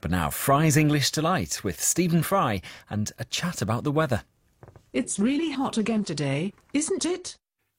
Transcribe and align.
But 0.00 0.10
now, 0.10 0.30
Fry's 0.30 0.76
English 0.76 1.10
Delight 1.10 1.62
with 1.62 1.82
Stephen 1.82 2.22
Fry 2.22 2.62
and 2.88 3.12
a 3.18 3.24
chat 3.24 3.60
about 3.60 3.84
the 3.84 3.92
weather. 3.92 4.22
It's 4.92 5.18
really 5.18 5.50
hot 5.50 5.76
again 5.76 6.04
today, 6.04 6.52
isn't 6.72 7.04
it? 7.04 7.36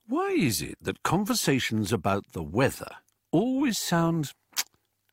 Why 0.07 0.29
is 0.29 0.61
it 0.61 0.75
that 0.81 1.03
conversations 1.03 1.91
about 1.91 2.33
the 2.33 2.43
weather 2.43 2.97
always 3.31 3.77
sound 3.77 4.33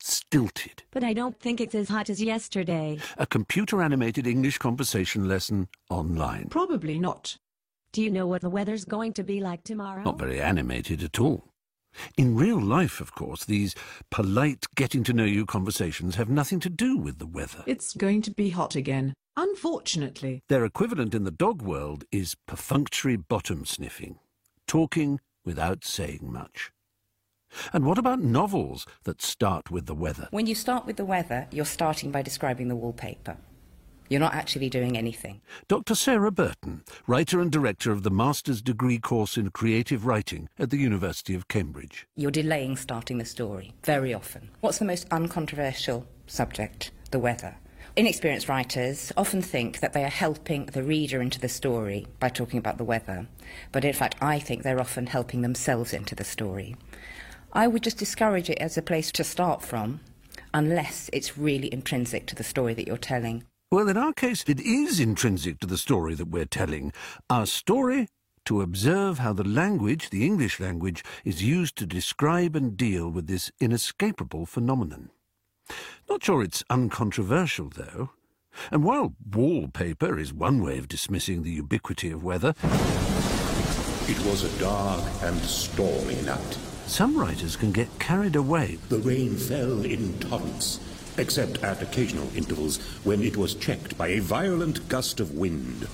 stilted? 0.01 0.83
But 0.91 1.03
I 1.03 1.13
don't 1.15 1.41
think 1.41 1.61
it's 1.61 1.75
as 1.75 1.89
hot 1.89 2.11
as 2.11 2.23
yesterday. 2.23 2.99
A 3.17 3.27
computer 3.27 3.83
animated 3.83 4.27
English 4.27 4.59
conversation 4.59 5.27
lesson 5.29 5.69
online. 5.89 6.49
Probably 6.51 6.99
not. 6.99 7.39
Do 7.93 8.03
you 8.03 8.11
know 8.11 8.27
what 8.27 8.43
the 8.43 8.51
weather's 8.51 8.85
going 8.85 9.15
to 9.15 9.25
be 9.25 9.41
like 9.41 9.65
tomorrow? 9.65 10.03
Not 10.03 10.19
very 10.19 10.41
animated 10.41 11.03
at 11.03 11.19
all. 11.19 11.48
In 12.17 12.37
real 12.37 12.61
life, 12.61 13.01
of 13.01 13.15
course, 13.15 13.45
these 13.45 13.75
polite 14.11 14.67
getting 14.75 15.05
to 15.05 15.13
know 15.13 15.25
you 15.25 15.47
conversations 15.47 16.17
have 16.17 16.29
nothing 16.29 16.61
to 16.61 16.71
do 16.71 16.97
with 16.97 17.19
the 17.19 17.27
weather. 17.27 17.65
It's 17.67 17.95
going 17.95 18.23
to 18.23 18.31
be 18.31 18.51
hot 18.51 18.75
again, 18.75 19.15
unfortunately. 19.37 20.43
Their 20.49 20.65
equivalent 20.65 21.15
in 21.15 21.25
the 21.25 21.31
dog 21.31 21.63
world 21.63 22.05
is 22.11 22.37
perfunctory 22.47 23.17
bottom 23.17 23.65
sniffing, 23.65 24.19
talking 24.67 25.21
without 25.45 25.85
saying 25.85 26.21
much. 26.23 26.71
And 27.73 27.87
what 27.87 27.99
about 27.99 28.21
novels 28.21 28.87
that 29.05 29.23
start 29.23 29.71
with 29.71 29.87
the 29.87 29.95
weather? 29.95 30.29
When 30.31 30.47
you 30.47 30.55
start 30.55 30.87
with 30.87 30.97
the 30.97 31.05
weather, 31.05 31.47
you're 31.51 31.65
starting 31.65 32.11
by 32.11 32.23
describing 32.23 32.69
the 32.69 32.77
wallpaper. 32.77 33.39
You're 34.09 34.21
not 34.21 34.35
actually 34.35 34.71
doing 34.71 34.97
anything. 34.97 35.43
Dr. 35.69 35.95
Sarah 35.95 36.31
Burton, 36.31 36.83
writer 37.07 37.41
and 37.41 37.53
director 37.53 37.93
of 37.93 38.03
the 38.03 38.11
Master's 38.11 38.63
Degree 38.63 38.99
course 38.99 39.37
in 39.37 39.51
Creative 39.51 40.07
Writing 40.07 40.49
at 40.59 40.71
the 40.71 40.79
University 40.79 41.35
of 41.35 41.49
Cambridge. 41.49 42.07
You're 42.17 42.31
delaying 42.31 42.77
starting 42.77 43.19
the 43.19 43.25
story, 43.25 43.75
very 43.85 44.15
often. 44.15 44.51
What's 44.61 44.79
the 44.79 44.87
most 44.87 45.07
uncontroversial 45.11 46.07
subject? 46.27 46.91
The 47.11 47.19
weather. 47.19 47.57
Inexperienced 47.97 48.49
writers 48.49 49.13
often 49.17 49.43
think 49.43 49.81
that 49.81 49.93
they 49.93 50.05
are 50.05 50.09
helping 50.09 50.67
the 50.67 50.83
reader 50.83 51.21
into 51.21 51.41
the 51.41 51.49
story 51.49 52.07
by 52.21 52.29
talking 52.29 52.59
about 52.59 52.79
the 52.79 52.85
weather, 52.85 53.27
but 53.73 53.85
in 53.85 53.93
fact, 53.93 54.15
I 54.21 54.39
think 54.39 54.63
they're 54.63 54.81
often 54.81 55.07
helping 55.07 55.43
themselves 55.43 55.93
into 55.93 56.15
the 56.15 56.25
story. 56.25 56.77
I 57.53 57.67
would 57.67 57.83
just 57.83 57.99
discourage 57.99 58.49
it 58.49 58.59
as 58.59 58.79
a 58.79 58.83
place 58.83 59.11
to 59.13 59.25
start 59.25 59.63
from, 59.63 60.01
unless 60.55 61.11
it's 61.13 61.37
really 61.37 61.73
intrinsic 61.73 62.27
to 62.27 62.35
the 62.35 62.45
story 62.45 62.73
that 62.75 62.87
you're 62.87 62.97
telling. 62.97 63.45
Well, 63.71 63.91
in 63.91 63.99
our 63.99 64.15
case, 64.15 64.45
it 64.47 64.61
is 64.61 64.99
intrinsic 64.99 65.61
to 65.61 65.67
the 65.67 65.77
story 65.77 66.15
that 66.15 66.29
we're 66.29 66.47
telling. 66.47 66.91
Our 67.29 67.45
story 67.45 68.09
to 68.47 68.63
observe 68.63 69.19
how 69.19 69.35
the 69.35 69.45
language, 69.45 70.09
the 70.09 70.25
English 70.25 70.59
language, 70.59 71.05
is 71.23 71.43
used 71.43 71.77
to 71.77 71.85
describe 71.85 72.57
and 72.57 72.79
deal 72.79 73.11
with 73.11 73.27
this 73.27 73.53
inescapable 73.61 74.47
phenomenon. 74.47 75.11
Not 76.09 76.25
sure 76.25 76.43
it's 76.43 76.65
uncontroversial, 76.71 77.69
though. 77.69 78.09
And 78.71 78.85
while 78.85 79.13
wallpaper 79.31 80.19
is 80.19 80.33
one 80.33 80.63
way 80.63 80.79
of 80.79 80.89
dismissing 80.89 81.43
the 81.43 81.51
ubiquity 81.51 82.11
of 82.11 82.25
weather, 82.25 82.55
it 84.09 84.19
was 84.25 84.45
a 84.45 84.59
dark 84.59 85.05
and 85.21 85.39
stormy 85.43 86.23
night. 86.23 86.59
Some 86.87 87.19
writers 87.19 87.55
can 87.55 87.73
get 87.73 87.99
carried 87.99 88.35
away. 88.35 88.79
The 88.89 89.01
rain 89.01 89.37
fell 89.37 89.85
in 89.85 90.19
torrents 90.21 90.81
except 91.19 91.63
at 91.63 91.83
occasional 91.83 92.29
intervals 92.37 92.79
when 93.05 93.23
it 93.23 93.37
was 93.37 93.55
checked 93.55 93.99
by 93.99 94.09
a 94.09 94.21
violent 94.21 94.89
gust 94.89 95.21
of 95.21 95.33
wind, 95.33 95.85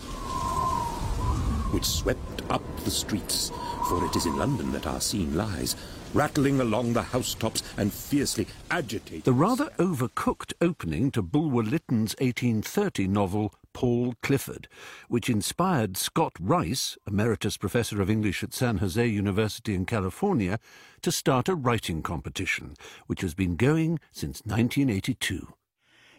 which 1.73 1.85
swept 1.85 2.43
up 2.51 2.63
the 2.85 2.91
streets, 2.91 3.51
for 3.89 4.05
it 4.05 4.15
is 4.17 4.27
in 4.27 4.37
London 4.37 4.73
that 4.73 4.87
our 4.87 5.01
scene 5.01 5.35
lies, 5.35 5.77
rattling 6.13 6.61
along 6.61 6.93
the 6.93 7.03
housetops 7.03 7.63
and 7.77 7.93
fiercely 7.93 8.47
agitating. 8.71 9.23
The 9.23 9.33
rather 9.33 9.71
overcooked 9.79 10.53
opening 10.61 11.11
to 11.13 11.23
Bulwer 11.23 11.63
Lytton's 11.65 12.15
1830 12.21 13.09
novel 13.09 13.53
Paul 13.75 14.15
Clifford, 14.23 14.69
which 15.09 15.29
inspired 15.29 15.99
Scott 15.99 16.33
Rice, 16.41 16.97
emeritus 17.07 17.59
professor 17.59 18.01
of 18.01 18.09
English 18.09 18.43
at 18.43 18.55
San 18.55 18.79
Jose 18.79 19.07
University 19.07 19.75
in 19.75 19.85
California, 19.85 20.59
to 21.03 21.13
start 21.13 21.51
a 21.51 21.55
writing 21.55 22.01
competition, 22.01 22.75
which 23.07 23.21
has 23.21 23.35
been 23.35 23.57
going 23.57 24.01
since 24.11 24.41
1982. 24.47 25.49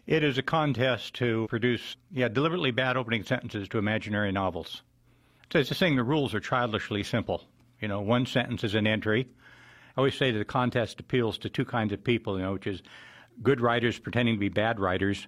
It 0.06 0.22
is 0.22 0.38
a 0.38 0.42
contest 0.42 1.14
to 1.14 1.46
produce 1.48 1.96
yeah, 2.12 2.28
deliberately 2.28 2.70
bad 2.70 2.96
opening 2.96 3.24
sentences 3.24 3.68
to 3.70 3.78
imaginary 3.78 4.30
novels. 4.30 4.82
So 5.52 5.58
it's 5.58 5.68
just 5.68 5.80
saying 5.80 5.96
the 5.96 6.04
rules 6.04 6.34
are 6.34 6.40
childishly 6.40 7.02
simple. 7.02 7.42
You 7.80 7.88
know, 7.88 8.00
one 8.00 8.26
sentence 8.26 8.62
is 8.62 8.74
an 8.74 8.86
entry. 8.86 9.26
I 9.96 10.00
always 10.00 10.14
say 10.14 10.30
that 10.30 10.38
the 10.38 10.44
contest 10.44 11.00
appeals 11.00 11.38
to 11.38 11.48
two 11.48 11.64
kinds 11.64 11.92
of 11.92 12.04
people, 12.04 12.36
you 12.36 12.44
know, 12.44 12.52
which 12.52 12.66
is 12.66 12.82
good 13.42 13.60
writers 13.60 13.98
pretending 13.98 14.36
to 14.36 14.40
be 14.40 14.48
bad 14.48 14.78
writers 14.78 15.26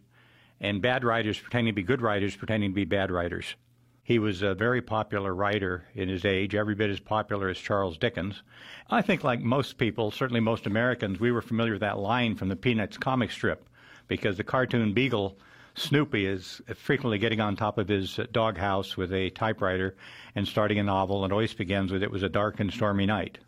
and 0.60 0.82
bad 0.82 1.04
writers 1.04 1.38
pretending 1.38 1.72
to 1.72 1.76
be 1.76 1.82
good 1.82 2.02
writers, 2.02 2.36
pretending 2.36 2.70
to 2.70 2.74
be 2.74 2.84
bad 2.84 3.10
writers. 3.10 3.54
He 4.02 4.19
was 4.19 4.41
a 4.41 4.54
very 4.54 4.80
popular 4.80 5.34
writer 5.34 5.84
in 5.94 6.08
his 6.08 6.24
age, 6.24 6.54
every 6.54 6.74
bit 6.74 6.88
as 6.88 6.98
popular 6.98 7.50
as 7.50 7.58
Charles 7.58 7.98
Dickens. 7.98 8.42
I 8.88 9.02
think, 9.02 9.22
like 9.22 9.41
most 9.41 9.76
people, 9.76 10.10
certainly 10.10 10.41
most 10.41 10.66
Americans, 10.66 11.20
we 11.20 11.30
were 11.30 11.42
familiar 11.42 11.72
with 11.72 11.82
that 11.82 11.98
line 11.98 12.34
from 12.34 12.48
the 12.48 12.56
Peanuts 12.56 12.97
comic 12.97 13.30
strip 13.30 13.68
because 14.06 14.38
the 14.38 14.44
cartoon 14.44 14.94
beagle 14.94 15.36
Snoopy 15.74 16.26
is 16.26 16.60
frequently 16.74 17.18
getting 17.18 17.41
on 17.41 17.54
top 17.54 17.78
of 17.78 17.86
his 17.86 18.18
doghouse 18.32 18.97
with 18.97 19.12
a 19.12 19.30
typewriter 19.30 19.94
and 20.34 20.48
starting 20.48 20.78
a 20.78 20.82
novel, 20.82 21.22
and 21.22 21.32
always 21.32 21.54
begins 21.54 21.92
with, 21.92 22.02
It 22.02 22.10
was 22.10 22.22
a 22.22 22.28
dark 22.28 22.58
and 22.58 22.72
stormy 22.72 23.06
night. 23.06 23.38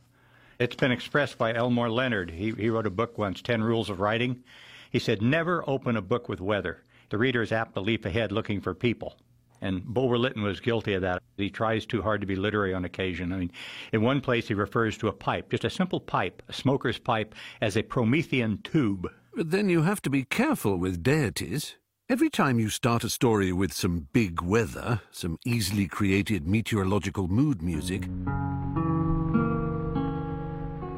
It's 0.59 0.76
been 0.76 0.93
expressed 0.93 1.38
by 1.38 1.54
Elmore 1.54 1.91
Leonard. 1.91 2.31
He, 2.31 2.53
he 2.53 2.69
wrote 2.69 2.87
a 2.87 2.91
book 2.91 3.16
once, 3.19 3.41
Ten 3.41 3.62
Rules 3.62 3.88
of 3.88 3.99
Writing. 3.99 4.44
He 4.91 4.99
said, 4.99 5.22
Never 5.22 5.65
open 5.66 5.97
a 5.97 6.03
book 6.03 6.28
with 6.28 6.41
weather 6.41 6.84
the 7.10 7.19
reader 7.19 7.43
is 7.43 7.53
apt 7.53 7.75
to 7.75 7.81
leap 7.81 8.04
ahead 8.06 8.32
looking 8.32 8.60
for 8.60 8.75
people. 8.75 9.16
And 9.60 9.84
Bulwer 9.84 10.16
Lytton 10.16 10.43
was 10.43 10.59
guilty 10.59 10.94
of 10.94 11.03
that. 11.03 11.22
He 11.37 11.50
tries 11.50 11.84
too 11.84 12.00
hard 12.00 12.22
to 12.22 12.26
be 12.26 12.37
literary 12.37 12.72
on 12.72 12.84
occasion. 12.84 13.32
I 13.32 13.37
mean, 13.37 13.53
in 13.93 14.00
one 14.00 14.21
place 14.22 14.48
he 14.48 14.54
refers 14.54 14.97
to 14.98 15.09
a 15.09 15.12
pipe, 15.12 15.50
just 15.50 15.65
a 15.65 15.70
simple 15.70 16.00
pipe, 16.00 16.43
a 16.49 16.53
smoker's 16.53 16.99
pipe, 16.99 17.34
as 17.60 17.76
a 17.76 17.82
Promethean 17.82 18.59
tube. 18.62 19.10
But 19.34 19.50
then 19.50 19.69
you 19.69 19.82
have 19.82 20.00
to 20.03 20.10
be 20.10 20.25
careful 20.25 20.78
with 20.78 21.03
deities. 21.03 21.76
Every 22.09 22.31
time 22.31 22.59
you 22.59 22.70
start 22.70 23.04
a 23.04 23.10
story 23.10 23.53
with 23.53 23.72
some 23.72 24.09
big 24.12 24.41
weather, 24.41 25.03
some 25.10 25.38
easily 25.44 25.87
created 25.87 26.49
meteorological 26.49 27.28
mood 27.28 27.62
music, 27.62 28.09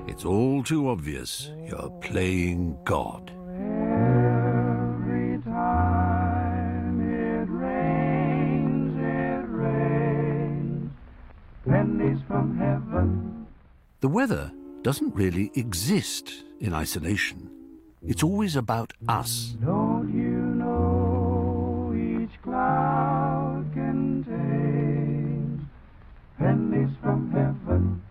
it's 0.06 0.24
all 0.24 0.62
too 0.62 0.88
obvious 0.88 1.50
you're 1.66 1.90
playing 2.00 2.78
God. 2.84 3.32
The 14.02 14.08
weather 14.08 14.50
doesn't 14.82 15.14
really 15.14 15.52
exist 15.54 16.42
in 16.58 16.74
isolation. 16.74 17.48
It's 18.04 18.24
always 18.24 18.56
about 18.56 18.92
us. 19.06 19.54
Don't 19.64 20.12
you 20.12 20.40
know 20.58 21.94
each 21.94 22.42
cloud 22.42 23.64
contains 23.72 25.62
pennies 26.36 26.90
from 27.00 27.30
heaven? 27.30 28.02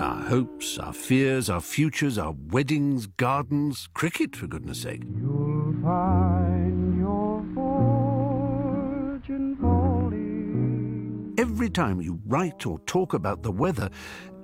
Our 0.00 0.22
hopes, 0.30 0.78
our 0.78 0.94
fears, 0.94 1.50
our 1.50 1.60
futures, 1.60 2.16
our 2.16 2.34
weddings, 2.48 3.06
gardens, 3.06 3.90
cricket, 3.92 4.34
for 4.34 4.46
goodness 4.46 4.80
sake. 4.80 5.02
You'll 5.14 5.74
find 5.82 6.98
your 6.98 7.44
fortune 7.54 8.14
Every 11.36 11.68
time 11.68 12.00
you 12.00 12.20
write 12.26 12.64
or 12.64 12.78
talk 12.80 13.12
about 13.12 13.42
the 13.42 13.50
weather, 13.50 13.90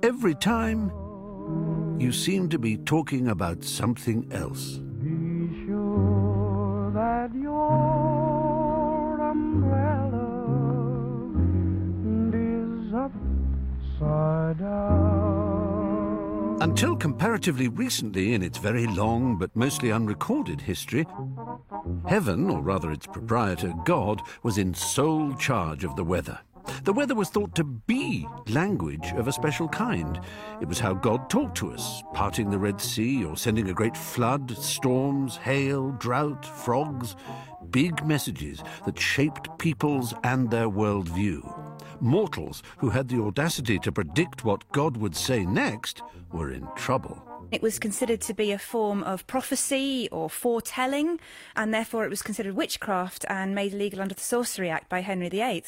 every 0.03 0.35
time 0.35 0.91
you 1.99 2.11
seem 2.11 2.49
to 2.49 2.57
be 2.57 2.77
talking 2.77 3.27
about 3.27 3.63
something 3.63 4.27
else. 4.31 4.79
Be 5.03 5.65
sure 5.65 6.91
that 6.93 7.33
your 7.35 9.21
umbrella 9.21 10.27
is 12.33 12.93
upside 12.93 14.57
down. 14.59 15.21
Until 16.61 16.95
comparatively 16.95 17.67
recently 17.67 18.33
in 18.33 18.43
its 18.43 18.57
very 18.57 18.87
long 18.87 19.37
but 19.37 19.55
mostly 19.55 19.91
unrecorded 19.91 20.61
history, 20.61 21.05
heaven, 22.07 22.49
or 22.49 22.61
rather 22.61 22.91
its 22.91 23.07
proprietor, 23.07 23.73
God, 23.85 24.21
was 24.43 24.57
in 24.57 24.73
sole 24.73 25.33
charge 25.35 25.83
of 25.83 25.95
the 25.95 26.03
weather. 26.03 26.39
The 26.83 26.93
weather 26.93 27.15
was 27.15 27.29
thought 27.29 27.55
to 27.55 27.63
be 27.63 28.27
language 28.49 29.11
of 29.13 29.27
a 29.27 29.31
special 29.31 29.67
kind. 29.67 30.19
It 30.61 30.67
was 30.67 30.79
how 30.79 30.93
God 30.93 31.29
talked 31.29 31.57
to 31.57 31.71
us, 31.71 32.03
parting 32.13 32.49
the 32.49 32.59
Red 32.59 32.81
Sea 32.81 33.23
or 33.23 33.37
sending 33.37 33.69
a 33.69 33.73
great 33.73 33.95
flood, 33.95 34.57
storms, 34.57 35.37
hail, 35.37 35.91
drought, 35.91 36.45
frogs, 36.45 37.15
big 37.69 38.05
messages 38.05 38.63
that 38.85 38.99
shaped 38.99 39.57
peoples 39.59 40.13
and 40.23 40.49
their 40.49 40.69
worldview. 40.69 41.41
Mortals 41.99 42.63
who 42.77 42.89
had 42.89 43.07
the 43.07 43.21
audacity 43.21 43.77
to 43.79 43.91
predict 43.91 44.43
what 44.43 44.69
God 44.71 44.97
would 44.97 45.15
say 45.15 45.45
next 45.45 46.01
were 46.31 46.51
in 46.51 46.67
trouble. 46.75 47.21
It 47.51 47.61
was 47.61 47.79
considered 47.79 48.21
to 48.21 48.33
be 48.33 48.53
a 48.53 48.57
form 48.57 49.03
of 49.03 49.27
prophecy 49.27 50.07
or 50.09 50.29
foretelling, 50.29 51.19
and 51.53 51.73
therefore 51.73 52.05
it 52.05 52.09
was 52.09 52.21
considered 52.21 52.55
witchcraft 52.55 53.25
and 53.27 53.53
made 53.53 53.73
illegal 53.73 54.01
under 54.01 54.15
the 54.15 54.21
Sorcery 54.21 54.69
Act 54.69 54.87
by 54.87 55.01
Henry 55.01 55.27
VIII. 55.27 55.63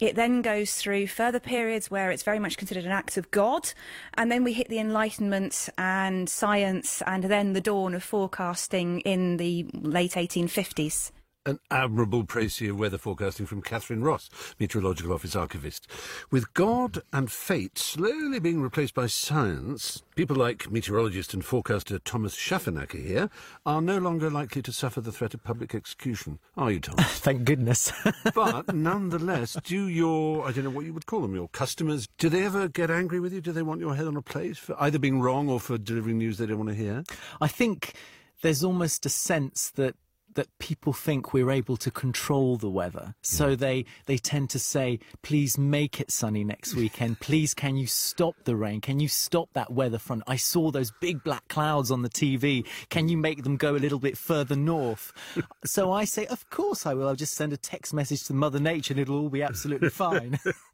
It 0.00 0.16
then 0.16 0.40
goes 0.40 0.74
through 0.76 1.08
further 1.08 1.40
periods 1.40 1.90
where 1.90 2.10
it's 2.10 2.22
very 2.22 2.38
much 2.38 2.56
considered 2.56 2.86
an 2.86 2.90
act 2.90 3.18
of 3.18 3.30
God, 3.30 3.70
and 4.14 4.32
then 4.32 4.44
we 4.44 4.54
hit 4.54 4.68
the 4.68 4.78
Enlightenment 4.78 5.68
and 5.76 6.28
science, 6.28 7.02
and 7.06 7.24
then 7.24 7.52
the 7.52 7.60
dawn 7.60 7.94
of 7.94 8.02
forecasting 8.02 9.00
in 9.00 9.36
the 9.36 9.66
late 9.74 10.12
1850s. 10.12 11.12
An 11.46 11.58
admirable 11.70 12.24
précis 12.24 12.68
of 12.68 12.78
weather 12.78 12.98
forecasting 12.98 13.46
from 13.46 13.62
Catherine 13.62 14.04
Ross, 14.04 14.28
Meteorological 14.58 15.10
Office 15.10 15.34
Archivist. 15.34 15.86
With 16.30 16.52
God 16.52 17.00
and 17.14 17.32
fate 17.32 17.78
slowly 17.78 18.38
being 18.40 18.60
replaced 18.60 18.92
by 18.92 19.06
science, 19.06 20.02
people 20.16 20.36
like 20.36 20.70
meteorologist 20.70 21.32
and 21.32 21.42
forecaster 21.42 21.98
Thomas 21.98 22.36
Schafernaker 22.36 23.02
here 23.02 23.30
are 23.64 23.80
no 23.80 23.96
longer 23.96 24.28
likely 24.28 24.60
to 24.60 24.70
suffer 24.70 25.00
the 25.00 25.12
threat 25.12 25.32
of 25.32 25.42
public 25.42 25.74
execution. 25.74 26.40
Are 26.58 26.72
you, 26.72 26.80
Thomas? 26.80 27.06
Thank 27.20 27.44
goodness. 27.44 27.90
but 28.34 28.74
nonetheless, 28.74 29.56
do 29.64 29.88
your, 29.88 30.46
I 30.46 30.52
don't 30.52 30.64
know 30.64 30.70
what 30.70 30.84
you 30.84 30.92
would 30.92 31.06
call 31.06 31.22
them, 31.22 31.34
your 31.34 31.48
customers, 31.48 32.06
do 32.18 32.28
they 32.28 32.44
ever 32.44 32.68
get 32.68 32.90
angry 32.90 33.18
with 33.18 33.32
you? 33.32 33.40
Do 33.40 33.52
they 33.52 33.62
want 33.62 33.80
your 33.80 33.94
head 33.94 34.06
on 34.06 34.16
a 34.18 34.22
plate 34.22 34.58
for 34.58 34.76
either 34.78 34.98
being 34.98 35.22
wrong 35.22 35.48
or 35.48 35.58
for 35.58 35.78
delivering 35.78 36.18
news 36.18 36.36
they 36.36 36.44
don't 36.44 36.58
want 36.58 36.68
to 36.68 36.76
hear? 36.76 37.02
I 37.40 37.48
think 37.48 37.94
there's 38.42 38.62
almost 38.62 39.06
a 39.06 39.10
sense 39.10 39.70
that 39.76 39.94
that 40.34 40.46
people 40.58 40.92
think 40.92 41.32
we're 41.32 41.50
able 41.50 41.76
to 41.76 41.90
control 41.90 42.56
the 42.56 42.70
weather. 42.70 43.14
So 43.22 43.48
yeah. 43.48 43.56
they, 43.56 43.84
they 44.06 44.18
tend 44.18 44.50
to 44.50 44.58
say, 44.58 45.00
please 45.22 45.58
make 45.58 46.00
it 46.00 46.10
sunny 46.10 46.44
next 46.44 46.74
weekend. 46.74 47.20
Please, 47.30 47.54
can 47.54 47.76
you 47.76 47.86
stop 47.86 48.34
the 48.44 48.56
rain? 48.56 48.80
Can 48.80 48.98
you 48.98 49.08
stop 49.08 49.48
that 49.52 49.72
weather 49.72 49.98
front? 49.98 50.22
I 50.26 50.36
saw 50.36 50.70
those 50.70 50.92
big 51.00 51.22
black 51.22 51.46
clouds 51.48 51.90
on 51.90 52.02
the 52.02 52.08
TV. 52.08 52.66
Can 52.88 53.08
you 53.08 53.16
make 53.16 53.42
them 53.42 53.56
go 53.56 53.76
a 53.76 53.78
little 53.78 53.98
bit 53.98 54.16
further 54.16 54.56
north? 54.56 55.12
so 55.64 55.92
I 55.92 56.04
say, 56.04 56.26
of 56.26 56.48
course 56.50 56.86
I 56.86 56.94
will. 56.94 57.08
I'll 57.08 57.14
just 57.14 57.34
send 57.34 57.52
a 57.52 57.56
text 57.56 57.92
message 57.94 58.24
to 58.24 58.34
Mother 58.34 58.60
Nature 58.60 58.94
and 58.94 59.00
it'll 59.00 59.20
all 59.20 59.28
be 59.28 59.42
absolutely 59.42 59.90
fine. 59.90 60.38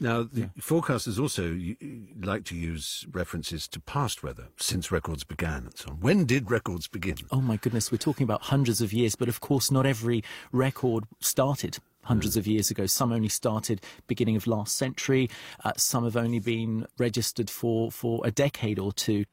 Now, 0.00 0.22
the 0.22 0.42
yeah. 0.42 0.46
forecasters 0.60 1.20
also 1.20 1.58
like 2.24 2.44
to 2.44 2.54
use 2.54 3.04
references 3.10 3.66
to 3.68 3.80
past 3.80 4.22
weather 4.22 4.48
since 4.56 4.92
records 4.92 5.24
began 5.24 5.64
and 5.64 5.76
so 5.76 5.90
on. 5.90 6.00
When 6.00 6.24
did 6.24 6.50
records 6.50 6.86
begin? 6.86 7.16
Oh 7.32 7.40
my 7.40 7.56
goodness, 7.56 7.90
we're 7.90 7.98
talking 7.98 8.24
about 8.24 8.42
hundreds 8.42 8.80
of 8.80 8.92
years, 8.92 9.16
but 9.16 9.28
of 9.28 9.40
course, 9.40 9.70
not 9.72 9.86
every 9.86 10.22
record 10.52 11.04
started 11.20 11.78
hundreds 12.04 12.36
mm. 12.36 12.38
of 12.38 12.46
years 12.46 12.70
ago. 12.70 12.86
Some 12.86 13.12
only 13.12 13.28
started 13.28 13.80
beginning 14.06 14.36
of 14.36 14.46
last 14.46 14.76
century. 14.76 15.28
Uh, 15.64 15.72
some 15.76 16.04
have 16.04 16.16
only 16.16 16.38
been 16.38 16.86
registered 16.96 17.50
for, 17.50 17.90
for 17.90 18.20
a 18.24 18.30
decade 18.30 18.78
or 18.78 18.92
two. 18.92 19.24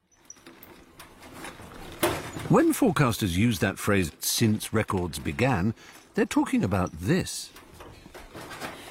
When 2.49 2.73
forecasters 2.73 3.35
use 3.35 3.59
that 3.59 3.77
phrase, 3.77 4.11
since 4.19 4.73
records 4.73 5.19
began, 5.19 5.73
they're 6.15 6.25
talking 6.25 6.63
about 6.63 6.91
this. 6.91 7.51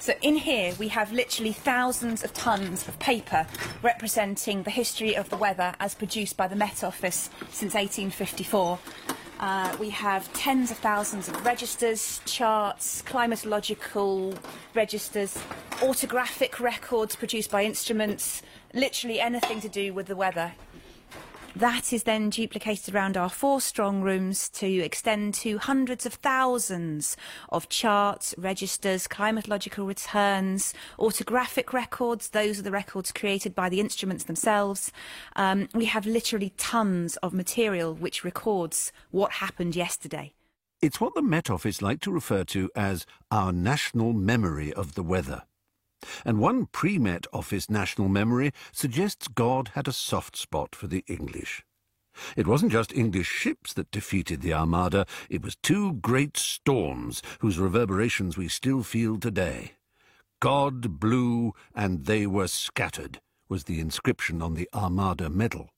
So 0.04 0.12
in 0.20 0.36
here 0.36 0.74
we 0.78 0.88
have 0.88 1.12
literally 1.12 1.54
thousands 1.54 2.24
of 2.24 2.34
tons 2.34 2.86
of 2.86 2.98
paper 2.98 3.46
representing 3.80 4.62
the 4.62 4.70
history 4.70 5.16
of 5.16 5.30
the 5.30 5.38
weather 5.38 5.72
as 5.80 5.94
produced 5.94 6.36
by 6.36 6.46
the 6.46 6.54
Met 6.54 6.84
Office 6.84 7.30
since 7.48 7.72
1854. 7.72 8.78
Uh, 9.40 9.74
we 9.80 9.88
have 9.88 10.30
tens 10.34 10.70
of 10.70 10.76
thousands 10.76 11.28
of 11.28 11.42
registers, 11.46 12.20
charts, 12.26 13.00
climatological 13.00 14.36
registers, 14.74 15.38
autographic 15.80 16.60
records 16.60 17.16
produced 17.16 17.50
by 17.50 17.64
instruments, 17.64 18.42
literally 18.74 19.20
anything 19.20 19.58
to 19.62 19.70
do 19.70 19.94
with 19.94 20.04
the 20.04 20.16
weather. 20.16 20.52
That 21.56 21.92
is 21.92 22.02
then 22.02 22.30
duplicated 22.30 22.92
around 22.92 23.16
our 23.16 23.28
four 23.28 23.60
strong 23.60 24.00
rooms 24.02 24.48
to 24.50 24.66
extend 24.66 25.34
to 25.34 25.58
hundreds 25.58 26.04
of 26.04 26.14
thousands 26.14 27.16
of 27.48 27.68
charts, 27.68 28.34
registers, 28.36 29.06
climatological 29.06 29.86
returns, 29.86 30.74
autographic 30.98 31.72
records. 31.72 32.30
Those 32.30 32.58
are 32.58 32.62
the 32.62 32.72
records 32.72 33.12
created 33.12 33.54
by 33.54 33.68
the 33.68 33.78
instruments 33.78 34.24
themselves. 34.24 34.90
Um, 35.36 35.68
we 35.72 35.84
have 35.84 36.06
literally 36.06 36.52
tons 36.56 37.16
of 37.18 37.32
material 37.32 37.94
which 37.94 38.24
records 38.24 38.90
what 39.12 39.34
happened 39.34 39.76
yesterday. 39.76 40.32
It's 40.82 41.00
what 41.00 41.14
the 41.14 41.22
Met 41.22 41.50
Office 41.50 41.80
like 41.80 42.00
to 42.00 42.10
refer 42.10 42.42
to 42.44 42.68
as 42.74 43.06
our 43.30 43.52
national 43.52 44.12
memory 44.12 44.72
of 44.72 44.96
the 44.96 45.04
weather. 45.04 45.44
And 46.24 46.38
one 46.38 46.66
pre-Met 46.66 47.26
Office 47.32 47.70
national 47.70 48.08
memory 48.08 48.52
suggests 48.72 49.28
God 49.28 49.72
had 49.74 49.88
a 49.88 49.92
soft 49.92 50.36
spot 50.36 50.74
for 50.74 50.86
the 50.86 51.04
English. 51.06 51.64
It 52.36 52.46
wasn't 52.46 52.72
just 52.72 52.94
English 52.94 53.26
ships 53.26 53.72
that 53.74 53.90
defeated 53.90 54.40
the 54.40 54.54
Armada, 54.54 55.06
it 55.28 55.42
was 55.42 55.56
two 55.56 55.94
great 55.94 56.36
storms 56.36 57.22
whose 57.40 57.58
reverberations 57.58 58.36
we 58.36 58.48
still 58.48 58.82
feel 58.82 59.18
today. 59.18 59.72
God 60.40 61.00
blew 61.00 61.54
and 61.74 62.06
they 62.06 62.26
were 62.26 62.48
scattered, 62.48 63.20
was 63.48 63.64
the 63.64 63.80
inscription 63.80 64.42
on 64.42 64.54
the 64.54 64.68
Armada 64.72 65.28
medal. 65.28 65.70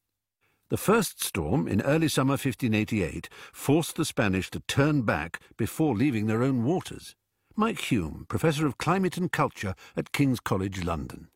The 0.69 0.77
first 0.77 1.23
storm, 1.23 1.69
in 1.69 1.81
early 1.83 2.09
summer 2.09 2.33
1588, 2.33 3.29
forced 3.53 3.95
the 3.95 4.05
Spanish 4.05 4.51
to 4.51 4.61
turn 4.67 5.03
back 5.03 5.41
before 5.57 5.95
leaving 5.95 6.27
their 6.27 6.43
own 6.43 6.65
waters. 6.65 7.15
Mike 7.59 7.81
Hulme, 7.81 8.29
Professor 8.29 8.67
of 8.67 8.77
Climate 8.77 9.17
and 9.17 9.33
Culture 9.33 9.75
at 9.97 10.13
King's 10.13 10.41
College 10.41 10.85
London. 10.85 11.29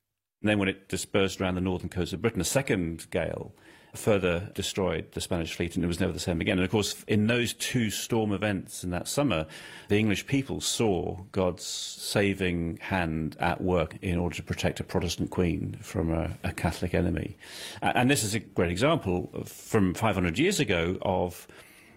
And 0.42 0.50
then 0.50 0.58
when 0.58 0.68
it 0.68 0.86
dispersed 0.86 1.40
around 1.40 1.54
the 1.54 1.62
northern 1.62 1.88
coast 1.88 2.12
of 2.12 2.20
Britain, 2.20 2.42
a 2.42 2.44
second 2.44 3.06
gale 3.10 3.54
further 3.94 4.50
destroyed 4.54 5.12
the 5.12 5.20
Spanish 5.22 5.54
fleet 5.54 5.74
and 5.74 5.82
it 5.84 5.88
was 5.88 5.98
never 5.98 6.12
the 6.12 6.20
same 6.20 6.42
again. 6.42 6.58
And 6.58 6.64
of 6.64 6.70
course, 6.70 7.02
in 7.08 7.26
those 7.26 7.54
two 7.54 7.88
storm 7.88 8.32
events 8.32 8.84
in 8.84 8.90
that 8.90 9.08
summer, 9.08 9.46
the 9.88 9.98
English 9.98 10.26
people 10.26 10.60
saw 10.60 11.16
God's 11.32 11.64
saving 11.64 12.76
hand 12.82 13.38
at 13.40 13.62
work 13.62 13.96
in 14.02 14.18
order 14.18 14.36
to 14.36 14.42
protect 14.42 14.78
a 14.78 14.84
Protestant 14.84 15.30
queen 15.30 15.78
from 15.80 16.12
a, 16.12 16.36
a 16.44 16.52
Catholic 16.52 16.92
enemy. 16.92 17.38
And 17.80 18.10
this 18.10 18.24
is 18.24 18.34
a 18.34 18.40
great 18.40 18.70
example 18.70 19.30
from 19.46 19.94
500 19.94 20.38
years 20.38 20.60
ago 20.60 20.98
of 21.00 21.48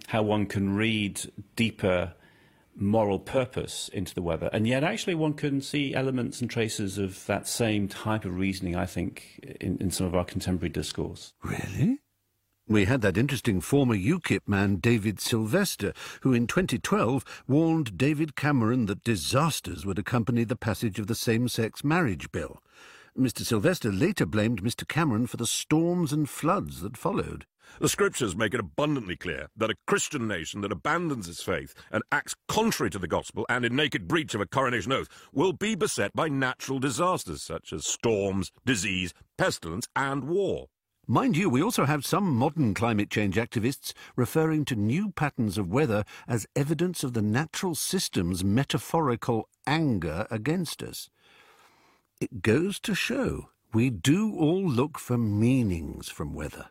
how 0.08 0.24
one 0.24 0.46
can 0.46 0.75
read 0.78 1.22
deeper 1.58 2.14
moral 2.75 3.20
purpose 3.20 3.90
into 3.94 4.14
the 4.14 4.22
weather. 4.22 4.50
And 4.52 4.68
yet, 4.68 4.84
actually, 4.84 5.16
one 5.16 5.34
can 5.34 5.62
see 5.62 5.94
elements 5.94 6.42
and 6.42 6.50
traces 6.50 6.98
of 6.98 7.25
that 7.28 7.48
same 7.48 7.88
type 7.88 8.25
of 8.25 8.38
reasoning, 8.38 8.75
I 8.75 8.86
think, 8.86 9.40
in, 9.62 9.78
in 9.78 9.92
some 9.92 10.08
of 10.08 10.16
our 10.16 10.25
contemporary 10.25 10.70
discourse. 10.70 11.34
Really? 11.44 12.00
We 12.68 12.86
had 12.86 13.02
that 13.02 13.18
interesting 13.18 13.60
former 13.60 13.96
UKIP 13.96 14.48
man, 14.48 14.78
David 14.78 15.20
Silvester, 15.20 15.94
who 16.22 16.34
in 16.34 16.48
2012 16.48 17.44
warned 17.46 17.98
David 17.98 18.38
Cameron 18.38 18.86
that 18.86 19.03
disasters 19.03 19.86
would 19.86 20.00
accompany 20.00 20.46
the 20.46 20.56
passage 20.56 20.98
of 20.98 21.08
the 21.08 21.15
same-sex 21.15 21.84
marriage 21.84 22.32
bill. 22.32 22.63
Mr 23.18 23.42
Sylvester 23.42 23.92
later 23.92 24.25
blamed 24.25 24.63
Mr 24.63 24.88
Cameron 24.88 25.27
for 25.27 25.38
the 25.38 25.46
storms 25.46 26.13
and 26.13 26.30
floods 26.30 26.82
that 26.82 26.98
followed. 26.98 27.46
The 27.79 27.89
scriptures 27.89 28.36
make 28.36 28.53
it 28.53 28.60
abundantly 28.60 29.15
clear 29.15 29.48
that 29.58 29.70
a 29.70 29.75
Christian 29.88 30.27
nation 30.27 30.62
that 30.62 30.72
abandons 30.72 31.27
its 31.27 31.43
faith 31.43 31.74
and 31.91 32.03
acts 32.12 32.36
contrary 32.48 32.89
to 32.91 33.00
the 33.00 33.08
gospel 33.08 33.46
and 33.50 33.65
in 33.65 33.75
naked 33.75 34.08
breach 34.08 34.36
of 34.36 34.41
a 34.41 34.46
coronation 34.46 34.91
oath 34.91 35.08
will 35.32 35.53
be 35.53 35.75
beset 35.75 36.13
by 36.13 36.29
natural 36.29 36.79
disasters 36.79 37.41
such 37.41 37.74
as 37.74 37.86
storms, 37.86 38.51
disease, 38.65 39.13
pestilence, 39.38 39.88
and 39.96 40.25
war. 40.25 40.67
Mind 41.05 41.36
you, 41.36 41.50
we 41.50 41.62
also 41.62 41.84
have 41.84 42.05
some 42.05 42.34
modern 42.34 42.74
climate 42.74 43.10
change 43.10 43.36
activists 43.36 43.91
referring 44.15 44.63
to 44.65 44.75
new 44.75 45.12
patterns 45.12 45.58
of 45.58 45.70
weather 45.70 46.05
as 46.29 46.48
evidence 46.55 47.03
of 47.03 47.12
the 47.12 47.22
natural 47.22 47.75
system's 47.75 48.41
metaphorical 48.41 49.50
anger 49.67 50.25
against 50.32 50.82
us. 50.82 51.10
It 52.22 52.41
goes 52.41 52.79
to 52.82 52.96
show 52.96 53.50
we 53.74 53.89
do 53.89 54.34
all 54.38 54.65
look 54.65 54.98
for 54.98 55.17
meanings 55.17 56.08
from 56.08 56.34
weather. 56.34 56.70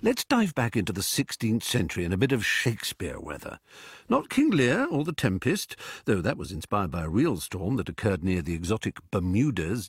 Let's 0.00 0.24
dive 0.24 0.54
back 0.54 0.76
into 0.76 0.92
the 0.92 1.00
16th 1.00 1.62
century 1.62 2.04
in 2.04 2.12
a 2.12 2.16
bit 2.16 2.32
of 2.32 2.46
Shakespeare 2.46 3.18
weather. 3.18 3.58
Not 4.08 4.30
King 4.30 4.50
Lear 4.50 4.86
or 4.86 5.04
The 5.04 5.12
Tempest, 5.12 5.76
though 6.04 6.20
that 6.20 6.36
was 6.36 6.52
inspired 6.52 6.90
by 6.90 7.02
a 7.02 7.08
real 7.08 7.36
storm 7.38 7.76
that 7.76 7.88
occurred 7.88 8.22
near 8.22 8.42
the 8.42 8.54
exotic 8.54 8.98
Bermudas. 9.10 9.88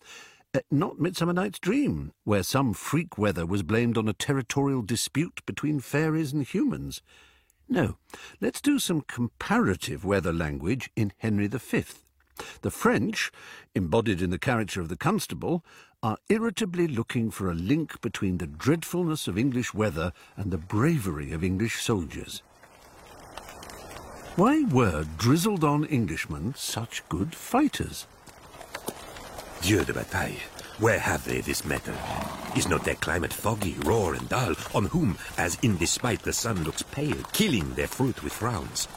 Uh, 0.53 0.61
not 0.71 0.99
Midsummer 0.99 1.33
Night's 1.33 1.59
Dream, 1.59 2.11
where 2.23 2.43
some 2.43 2.73
freak 2.73 3.17
weather 3.17 3.45
was 3.45 3.63
blamed 3.63 3.97
on 3.97 4.07
a 4.07 4.13
territorial 4.13 4.81
dispute 4.81 5.41
between 5.45 5.79
fairies 5.79 6.33
and 6.33 6.43
humans. 6.43 7.01
No, 7.69 7.97
let's 8.41 8.61
do 8.61 8.79
some 8.79 9.01
comparative 9.01 10.03
weather 10.03 10.33
language 10.33 10.89
in 10.95 11.13
Henry 11.17 11.47
V. 11.47 11.83
The 12.61 12.71
French, 12.71 13.31
embodied 13.75 14.21
in 14.21 14.29
the 14.29 14.39
character 14.39 14.81
of 14.81 14.89
the 14.89 14.97
constable, 14.97 15.63
are 16.01 16.17
irritably 16.29 16.87
looking 16.87 17.31
for 17.31 17.49
a 17.49 17.53
link 17.53 18.01
between 18.01 18.37
the 18.37 18.47
dreadfulness 18.47 19.27
of 19.27 19.37
English 19.37 19.73
weather 19.73 20.11
and 20.35 20.51
the 20.51 20.57
bravery 20.57 21.31
of 21.31 21.43
English 21.43 21.81
soldiers. 21.81 22.41
Why 24.35 24.63
were 24.63 25.05
drizzled-on 25.17 25.85
Englishmen 25.85 26.55
such 26.55 27.07
good 27.07 27.35
fighters? 27.35 28.07
Dieu 29.61 29.83
de 29.85 29.93
bataille, 29.93 30.41
where 30.79 30.99
have 30.99 31.23
they 31.23 31.41
this 31.41 31.63
mettle? 31.63 31.95
Is 32.55 32.67
not 32.67 32.83
their 32.83 32.95
climate 32.95 33.31
foggy, 33.31 33.75
raw 33.85 34.09
and 34.09 34.27
dull, 34.27 34.55
on 34.73 34.85
whom, 34.85 35.17
as 35.37 35.57
in 35.61 35.77
despite 35.77 36.23
the 36.23 36.33
sun 36.33 36.63
looks 36.63 36.81
pale, 36.81 37.15
killing 37.31 37.73
their 37.75 37.87
fruit 37.87 38.23
with 38.23 38.33
frowns? 38.33 38.87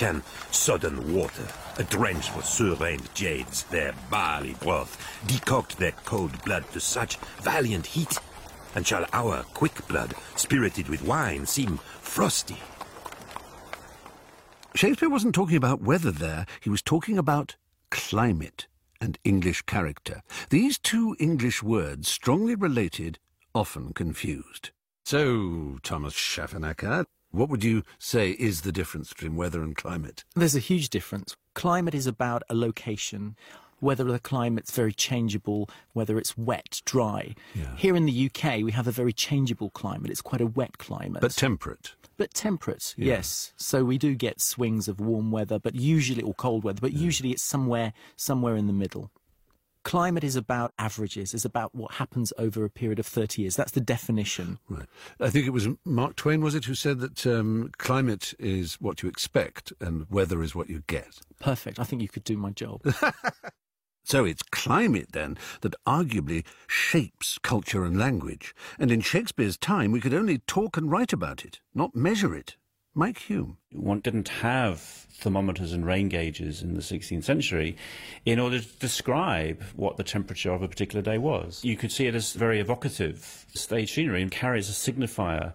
Can 0.00 0.22
sodden 0.50 1.12
water, 1.14 1.46
a 1.76 1.84
drench 1.84 2.30
for 2.30 2.40
surveyed 2.40 3.02
jades, 3.12 3.64
their 3.64 3.92
barley 4.10 4.56
broth, 4.58 4.96
decoct 5.26 5.76
their 5.76 5.92
cold 6.06 6.42
blood 6.42 6.64
to 6.72 6.80
such 6.80 7.18
valiant 7.42 7.84
heat? 7.84 8.18
And 8.74 8.86
shall 8.86 9.04
our 9.12 9.42
quick 9.52 9.86
blood, 9.88 10.14
spirited 10.36 10.88
with 10.88 11.04
wine, 11.04 11.44
seem 11.44 11.76
frosty? 12.00 12.56
Shakespeare 14.74 15.10
wasn't 15.10 15.34
talking 15.34 15.58
about 15.58 15.82
weather 15.82 16.12
there, 16.12 16.46
he 16.62 16.70
was 16.70 16.80
talking 16.80 17.18
about 17.18 17.56
climate 17.90 18.68
and 19.02 19.18
English 19.22 19.60
character. 19.66 20.22
These 20.48 20.78
two 20.78 21.14
English 21.20 21.62
words, 21.62 22.08
strongly 22.08 22.54
related, 22.54 23.18
often 23.54 23.92
confused. 23.92 24.70
So, 25.04 25.78
Thomas 25.82 26.14
Schafernaker, 26.14 27.04
what 27.30 27.48
would 27.48 27.64
you 27.64 27.82
say 27.98 28.30
is 28.32 28.62
the 28.62 28.72
difference 28.72 29.08
between 29.12 29.36
weather 29.36 29.62
and 29.62 29.76
climate? 29.76 30.24
There's 30.34 30.56
a 30.56 30.60
huge 30.60 30.88
difference. 30.90 31.36
Climate 31.54 31.94
is 31.94 32.06
about 32.06 32.42
a 32.48 32.54
location, 32.54 33.36
whether 33.78 34.04
the 34.04 34.18
climate's 34.18 34.70
very 34.72 34.92
changeable, 34.92 35.68
whether 35.92 36.18
it's 36.18 36.36
wet, 36.36 36.82
dry. 36.84 37.34
Yeah. 37.54 37.74
Here 37.76 37.96
in 37.96 38.04
the 38.06 38.26
UK, 38.30 38.62
we 38.62 38.72
have 38.72 38.86
a 38.86 38.92
very 38.92 39.12
changeable 39.12 39.70
climate. 39.70 40.10
It's 40.10 40.20
quite 40.22 40.40
a 40.40 40.46
wet 40.46 40.78
climate. 40.78 41.22
But 41.22 41.32
temperate. 41.32 41.94
But 42.16 42.34
temperate, 42.34 42.94
Yeah. 42.98 43.06
yes. 43.06 43.52
So 43.56 43.82
we 43.84 43.96
do 43.96 44.14
get 44.14 44.40
swings 44.40 44.88
of 44.88 45.00
warm 45.00 45.30
weather, 45.30 45.58
but 45.58 45.74
usually 45.74 46.22
or 46.22 46.34
cold 46.34 46.64
weather, 46.64 46.80
but 46.82 46.92
usually 46.92 47.30
it's 47.30 47.42
somewhere 47.42 47.92
somewhere 48.16 48.56
in 48.56 48.66
the 48.66 48.74
middle. 48.74 49.10
Climate 49.82 50.24
is 50.24 50.36
about 50.36 50.72
averages, 50.78 51.34
is 51.34 51.44
about 51.44 51.74
what 51.74 51.94
happens 51.94 52.32
over 52.38 52.64
a 52.64 52.70
period 52.70 52.98
of 52.98 53.06
30 53.06 53.42
years. 53.42 53.56
That's 53.56 53.72
the 53.72 53.80
definition. 53.80 54.58
Right. 54.68 54.86
I 55.18 55.30
think 55.30 55.46
it 55.46 55.50
was 55.50 55.68
Mark 55.84 56.16
Twain, 56.16 56.42
was 56.42 56.54
it, 56.54 56.66
who 56.66 56.74
said 56.74 57.00
that 57.00 57.26
um, 57.26 57.70
climate 57.78 58.34
is 58.38 58.74
what 58.74 59.02
you 59.02 59.08
expect 59.08 59.72
and 59.80 60.06
weather 60.10 60.42
is 60.42 60.54
what 60.54 60.68
you 60.68 60.82
get. 60.86 61.20
Perfect. 61.40 61.78
I 61.78 61.84
think 61.84 62.02
you 62.02 62.08
could 62.08 62.24
do 62.24 62.36
my 62.36 62.50
job. 62.50 62.82
So 64.02 64.24
it's 64.24 64.42
climate, 64.42 65.12
then, 65.12 65.36
that 65.60 65.74
arguably 65.86 66.44
shapes 66.66 67.38
culture 67.42 67.84
and 67.84 67.98
language. 67.98 68.54
And 68.78 68.90
in 68.90 69.02
Shakespeare's 69.02 69.56
time, 69.56 69.92
we 69.92 70.00
could 70.00 70.14
only 70.14 70.38
talk 70.38 70.76
and 70.76 70.90
write 70.90 71.12
about 71.12 71.44
it, 71.44 71.60
not 71.74 71.94
measure 71.94 72.34
it. 72.34 72.56
Mike 72.92 73.20
Hulme. 73.28 73.56
One 73.70 74.00
didn't 74.00 74.28
have 74.28 74.80
thermometers 74.80 75.72
and 75.72 75.86
rain 75.86 76.08
gauges 76.08 76.60
in 76.60 76.74
the 76.74 76.80
16th 76.80 77.22
century 77.22 77.76
in 78.24 78.40
order 78.40 78.58
to 78.58 78.78
describe 78.78 79.62
what 79.76 79.96
the 79.96 80.02
temperature 80.02 80.52
of 80.52 80.62
a 80.62 80.68
particular 80.68 81.00
day 81.00 81.16
was. 81.16 81.64
You 81.64 81.76
could 81.76 81.92
see 81.92 82.06
it 82.06 82.16
as 82.16 82.32
very 82.32 82.58
evocative 82.58 83.46
stage 83.54 83.94
scenery 83.94 84.22
and 84.22 84.30
carries 84.30 84.68
a 84.68 84.72
signifier. 84.72 85.52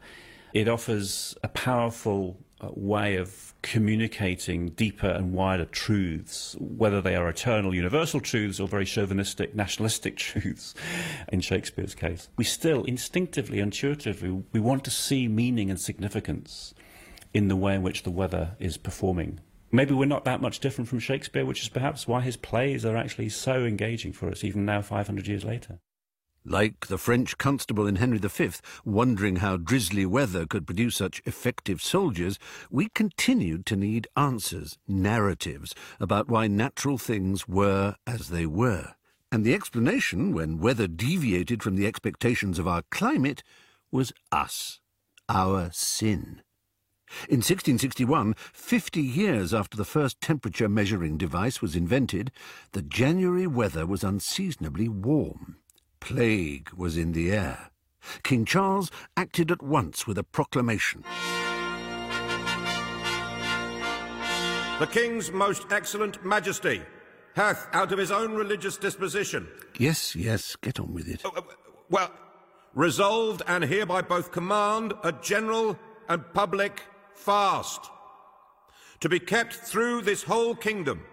It 0.54 0.70
offers 0.70 1.36
a 1.44 1.50
powerful 1.50 2.38
uh, 2.62 2.70
way 2.74 3.18
of 3.18 3.54
communicating 3.62 4.70
deeper 4.70 5.10
and 5.10 5.34
wider 5.34 5.66
truths, 5.66 6.56
whether 6.58 7.02
they 7.02 7.16
are 7.18 7.28
eternal 7.28 7.76
universal 7.76 8.22
truths 8.22 8.62
or 8.62 8.68
very 8.70 8.86
chauvinistic 8.86 9.54
nationalistic 9.54 10.16
truths 10.28 10.74
in 11.28 11.42
Shakespeare's 11.42 11.96
case. 11.96 12.30
We 12.38 12.46
still 12.46 12.86
instinctively, 12.86 13.60
intuitively, 13.60 14.44
we 14.54 14.62
want 14.62 14.86
to 14.86 14.92
see 14.92 15.28
meaning 15.28 15.70
and 15.70 15.82
significance 15.82 16.74
in 17.36 17.50
the 17.50 17.56
way 17.56 17.76
in 17.76 17.84
which 17.84 18.04
the 18.04 18.10
weather 18.10 18.56
is 18.60 18.78
performing. 18.78 19.42
Maybe 19.70 19.94
we're 19.94 20.06
not 20.06 20.24
that 20.24 20.40
much 20.40 20.62
different 20.62 20.88
from 20.88 21.00
Shakespeare, 21.00 21.46
which 21.46 21.62
is 21.62 21.68
perhaps 21.68 22.08
why 22.08 22.22
his 22.22 22.38
plays 22.38 22.86
are 22.86 22.96
actually 22.96 23.28
so 23.28 23.66
engaging 23.66 24.14
for 24.14 24.30
us, 24.30 24.46
even 24.46 24.64
now, 24.64 24.82
500 24.82 25.28
years 25.28 25.44
later. 25.44 25.80
Like 26.46 26.88
the 26.88 26.98
French 26.98 27.38
constable 27.38 27.88
in 27.88 27.98
Henry 27.98 28.20
V, 28.20 28.52
wondering 28.86 29.38
how 29.38 29.58
drizzly 29.58 30.06
weather 30.06 30.46
could 30.46 30.66
produce 30.66 30.96
such 30.96 31.22
effective 31.26 31.82
soldiers, 31.82 32.40
we 32.72 32.88
continued 32.88 33.66
to 33.66 33.76
need 33.76 34.08
answers, 34.16 34.78
narratives, 34.88 35.76
about 36.00 36.30
why 36.30 36.48
natural 36.48 36.98
things 36.98 37.50
were 37.50 37.96
as 38.08 38.30
they 38.30 38.46
were. 38.46 38.94
And 39.30 39.44
the 39.44 39.54
explanation, 39.54 40.34
when 40.34 40.62
weather 40.62 40.88
deviated 40.88 41.62
from 41.62 41.76
the 41.76 41.86
expectations 41.86 42.60
of 42.60 42.68
our 42.68 42.84
climate, 42.92 43.44
was 43.92 44.14
us, 44.32 44.80
our 45.28 45.70
sin. 45.74 46.42
In 47.30 47.38
1661, 47.38 48.36
50 48.54 49.02
years 49.02 49.54
after 49.54 49.78
the 49.78 49.86
first 49.86 50.22
temperature 50.22 50.70
measuring 50.70 51.18
device 51.18 51.62
was 51.62 51.76
invented, 51.76 52.32
the 52.74 52.82
January 52.82 53.48
weather 53.48 53.86
was 53.86 54.04
unseasonably 54.04 54.88
warm. 54.88 55.58
Plague 56.00 56.70
was 56.76 56.98
in 56.98 57.14
the 57.14 57.32
air. 57.32 57.72
King 58.24 58.46
Charles 58.46 58.92
acted 59.18 59.50
at 59.52 59.64
once 59.64 60.06
with 60.06 60.18
a 60.18 60.24
proclamation. 60.24 61.04
The 64.80 64.88
King's 64.88 65.32
most 65.32 65.72
excellent 65.72 66.24
majesty 66.26 66.82
hath, 67.36 67.68
out 67.74 67.92
of 67.92 68.00
his 68.00 68.12
own 68.12 68.34
religious 68.34 68.78
disposition, 68.78 69.48
Yes, 69.78 70.16
yes, 70.16 70.56
get 70.58 70.80
on 70.80 70.94
with 70.94 71.08
it. 71.08 71.22
Oh, 71.26 71.32
oh, 71.36 71.46
well, 71.90 72.12
resolved 72.74 73.42
and 73.48 73.64
hereby 73.64 74.02
both 74.02 74.32
command 74.32 74.94
a 75.04 75.12
general 75.12 75.78
and 76.08 76.24
public 76.34 76.82
fast 77.16 77.90
to 79.00 79.10
be 79.10 79.20
kept 79.20 79.54
through 79.54 80.02
this 80.02 80.24
whole 80.24 80.56
kingdom 80.56 81.04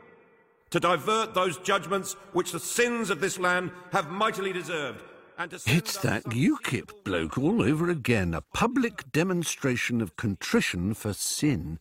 to 0.70 0.80
divert 0.80 1.34
those 1.34 1.58
judgments 1.58 2.14
which 2.32 2.52
the 2.52 2.60
sins 2.60 3.10
of 3.10 3.20
this 3.20 3.38
land 3.38 3.70
have 3.92 4.10
mightily 4.10 4.52
deserved 4.52 5.02
and 5.38 5.50
to 5.50 5.60
It's 5.66 5.96
that 5.98 6.24
UKIP 6.24 7.04
bloke 7.04 7.38
all 7.38 7.62
over 7.62 7.90
again, 7.90 8.34
a 8.34 8.42
public 8.54 9.10
demonstration 9.12 10.00
of 10.00 10.16
contrition 10.16 10.94
for 10.94 11.12
sin. 11.12 11.78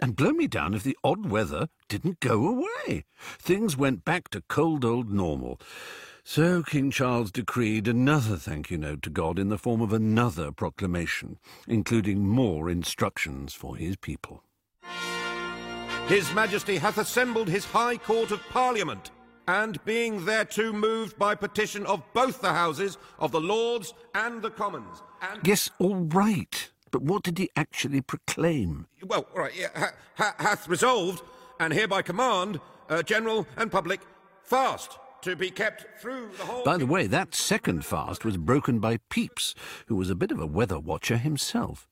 And 0.00 0.14
blow 0.14 0.32
me 0.32 0.46
down 0.46 0.74
if 0.74 0.82
the 0.82 0.96
odd 1.02 1.26
weather 1.26 1.68
didn't 1.88 2.20
go 2.20 2.46
away. 2.46 3.04
Things 3.38 3.76
went 3.76 4.04
back 4.04 4.28
to 4.30 4.42
cold 4.42 4.84
old 4.84 5.10
normal. 5.10 5.58
So 6.28 6.64
King 6.64 6.90
Charles 6.90 7.30
decreed 7.30 7.86
another 7.86 8.36
thank 8.36 8.68
you 8.68 8.76
note 8.76 9.00
to 9.02 9.10
God 9.10 9.38
in 9.38 9.48
the 9.48 9.56
form 9.56 9.80
of 9.80 9.92
another 9.92 10.50
proclamation, 10.50 11.38
including 11.68 12.26
more 12.26 12.68
instructions 12.68 13.54
for 13.54 13.76
his 13.76 13.94
people. 13.94 14.42
His 16.08 16.34
Majesty 16.34 16.78
hath 16.78 16.98
assembled 16.98 17.48
his 17.48 17.64
High 17.64 17.96
Court 17.96 18.32
of 18.32 18.40
Parliament, 18.50 19.12
and 19.46 19.82
being 19.84 20.24
thereto 20.24 20.72
moved 20.72 21.16
by 21.16 21.36
petition 21.36 21.86
of 21.86 22.02
both 22.12 22.40
the 22.40 22.52
Houses, 22.52 22.98
of 23.20 23.30
the 23.30 23.40
Lords 23.40 23.94
and 24.12 24.42
the 24.42 24.50
Commons, 24.50 25.04
and 25.22 25.46
Yes, 25.46 25.70
all 25.78 25.94
right. 25.94 26.70
But 26.90 27.02
what 27.02 27.22
did 27.22 27.38
he 27.38 27.50
actually 27.54 28.00
proclaim? 28.00 28.88
well, 29.06 29.28
all 29.32 29.42
right, 29.42 29.56
yeah, 29.56 29.68
ha, 29.76 29.92
ha, 30.16 30.34
hath 30.38 30.66
resolved, 30.66 31.22
and 31.60 31.72
hereby 31.72 32.02
command, 32.02 32.58
a 32.88 33.04
general 33.04 33.46
and 33.56 33.70
public 33.70 34.00
fast 34.42 34.98
to 35.26 35.34
be 35.34 35.50
kept 35.50 36.00
through 36.00 36.30
the 36.38 36.44
whole. 36.44 36.62
By 36.62 36.76
the 36.76 36.86
way, 36.86 37.08
that 37.08 37.34
second 37.34 37.84
fast 37.84 38.24
was 38.24 38.36
broken 38.36 38.78
by 38.78 38.98
Pepys, 39.10 39.54
who 39.88 39.96
was 39.96 40.08
a 40.08 40.14
bit 40.14 40.30
of 40.30 40.38
a 40.38 40.46
weather 40.46 40.78
watcher 40.78 41.16
himself. 41.16 41.88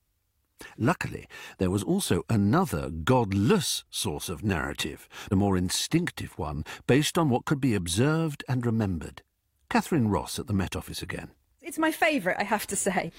Luckily, 0.77 1.27
there 1.57 1.69
was 1.69 1.83
also 1.83 2.23
another 2.29 2.89
godless 2.89 3.83
source 3.89 4.29
of 4.29 4.45
narrative, 4.45 5.09
a 5.29 5.35
more 5.35 5.57
instinctive 5.57 6.39
one, 6.39 6.63
based 6.87 7.17
on 7.17 7.29
what 7.29 7.43
could 7.43 7.59
be 7.59 7.75
observed 7.75 8.45
and 8.47 8.65
remembered. 8.65 9.21
Catherine 9.69 10.07
Ross 10.07 10.39
at 10.39 10.47
the 10.47 10.53
Met 10.53 10.73
Office 10.73 11.01
again. 11.01 11.31
It's 11.61 11.77
my 11.77 11.91
favourite, 11.91 12.39
I 12.39 12.43
have 12.45 12.65
to 12.67 12.77
say. 12.77 13.11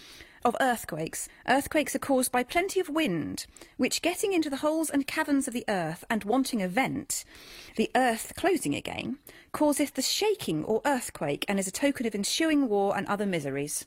Of 0.44 0.56
earthquakes. 0.60 1.28
Earthquakes 1.48 1.94
are 1.96 2.00
caused 2.00 2.30
by 2.30 2.42
plenty 2.42 2.78
of 2.78 2.88
wind, 2.88 3.46
which 3.76 4.02
getting 4.02 4.32
into 4.32 4.50
the 4.50 4.58
holes 4.58 4.90
and 4.90 5.06
caverns 5.06 5.48
of 5.48 5.54
the 5.54 5.64
earth 5.68 6.04
and 6.08 6.24
wanting 6.24 6.62
a 6.62 6.68
vent, 6.68 7.24
the 7.76 7.90
earth 7.96 8.32
closing 8.36 8.74
again, 8.74 9.18
causeth 9.52 9.94
the 9.94 10.02
shaking 10.02 10.64
or 10.64 10.82
earthquake 10.84 11.44
and 11.48 11.58
is 11.58 11.66
a 11.66 11.72
token 11.72 12.06
of 12.06 12.14
ensuing 12.14 12.68
war 12.68 12.96
and 12.96 13.06
other 13.06 13.26
miseries. 13.26 13.86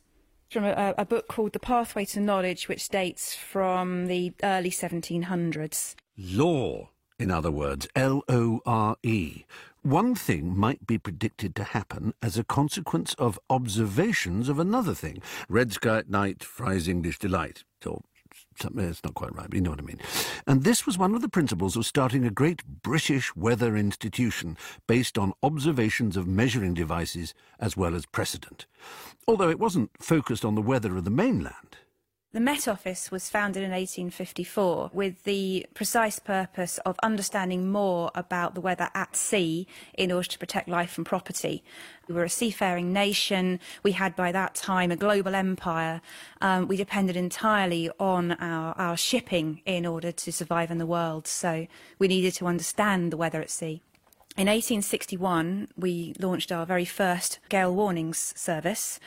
From 0.49 0.65
a, 0.65 0.95
a 0.97 1.05
book 1.05 1.27
called 1.27 1.53
The 1.53 1.59
Pathway 1.59 2.05
to 2.05 2.19
Knowledge, 2.19 2.67
which 2.67 2.89
dates 2.89 3.35
from 3.35 4.07
the 4.07 4.33
early 4.41 4.71
1700s. 4.71 5.95
Lore, 6.17 6.89
in 7.19 7.29
other 7.29 7.51
words, 7.51 7.87
L 7.95 8.23
O 8.27 8.59
R 8.65 8.97
E. 9.03 9.43
One 9.83 10.13
thing 10.13 10.57
might 10.57 10.85
be 10.85 10.97
predicted 10.97 11.55
to 11.55 11.63
happen 11.63 12.13
as 12.21 12.37
a 12.37 12.43
consequence 12.43 13.13
of 13.13 13.39
observations 13.49 14.49
of 14.49 14.59
another 14.59 14.93
thing. 14.93 15.21
Red 15.47 15.71
sky 15.71 15.99
at 15.99 16.09
night, 16.09 16.43
Fry's 16.43 16.89
English 16.89 17.17
delight. 17.17 17.63
Or 17.85 18.01
something, 18.59 18.83
eh, 18.83 18.89
it's 18.89 19.03
not 19.05 19.13
quite 19.13 19.33
right, 19.33 19.49
but 19.49 19.53
you 19.53 19.61
know 19.61 19.69
what 19.69 19.79
I 19.79 19.83
mean. 19.83 20.01
And 20.45 20.65
this 20.65 20.85
was 20.85 20.97
one 20.97 21.15
of 21.15 21.21
the 21.21 21.29
principles 21.29 21.77
of 21.77 21.85
starting 21.85 22.25
a 22.25 22.29
great 22.29 22.65
British 22.65 23.33
weather 23.37 23.77
institution 23.77 24.57
based 24.85 25.17
on 25.17 25.31
observations 25.41 26.17
of 26.17 26.27
measuring 26.27 26.73
devices 26.73 27.33
as 27.57 27.77
well 27.77 27.95
as 27.95 28.05
precedent. 28.05 28.65
Although 29.29 29.49
it 29.49 29.59
wasn't 29.59 29.91
focused 30.01 30.43
on 30.43 30.55
the 30.55 30.61
weather 30.61 30.97
of 30.97 31.05
the 31.05 31.09
mainland. 31.09 31.77
The 32.31 32.39
Met 32.39 32.67
Office 32.67 33.09
was 33.09 33.27
founded 33.27 33.63
in 33.63 33.71
1854 33.71 34.91
with 34.93 35.23
the 35.23 35.65
precise 35.73 36.19
purpose 36.19 36.77
of 36.85 36.95
understanding 37.01 37.71
more 37.71 38.11
about 38.13 38.53
the 38.53 38.61
weather 38.61 38.87
at 38.93 39.15
sea 39.15 39.65
in 39.95 40.11
order 40.11 40.27
to 40.27 40.37
protect 40.37 40.69
life 40.69 40.95
and 40.97 41.07
property. 41.07 41.63
We 42.07 42.13
were 42.13 42.23
a 42.23 42.29
seafaring 42.29 42.93
nation. 42.93 43.59
We 43.81 43.93
had 43.93 44.15
by 44.15 44.31
that 44.31 44.53
time 44.53 44.91
a 44.91 44.95
global 44.95 45.33
empire. 45.33 46.01
Um, 46.39 46.67
we 46.67 46.77
depended 46.77 47.17
entirely 47.17 47.89
on 47.99 48.33
our, 48.33 48.77
our 48.77 48.95
shipping 48.95 49.63
in 49.65 49.87
order 49.87 50.11
to 50.11 50.31
survive 50.31 50.69
in 50.69 50.77
the 50.77 50.85
world. 50.85 51.25
So 51.25 51.65
we 51.97 52.07
needed 52.07 52.35
to 52.35 52.45
understand 52.45 53.11
the 53.11 53.17
weather 53.17 53.41
at 53.41 53.49
sea. 53.49 53.81
In 54.39 54.47
1861, 54.47 55.67
we 55.75 56.13
launched 56.17 56.49
our 56.49 56.65
very 56.65 56.85
first 56.85 57.39
gale 57.49 57.75
warnings 57.75 58.33
service. 58.37 58.97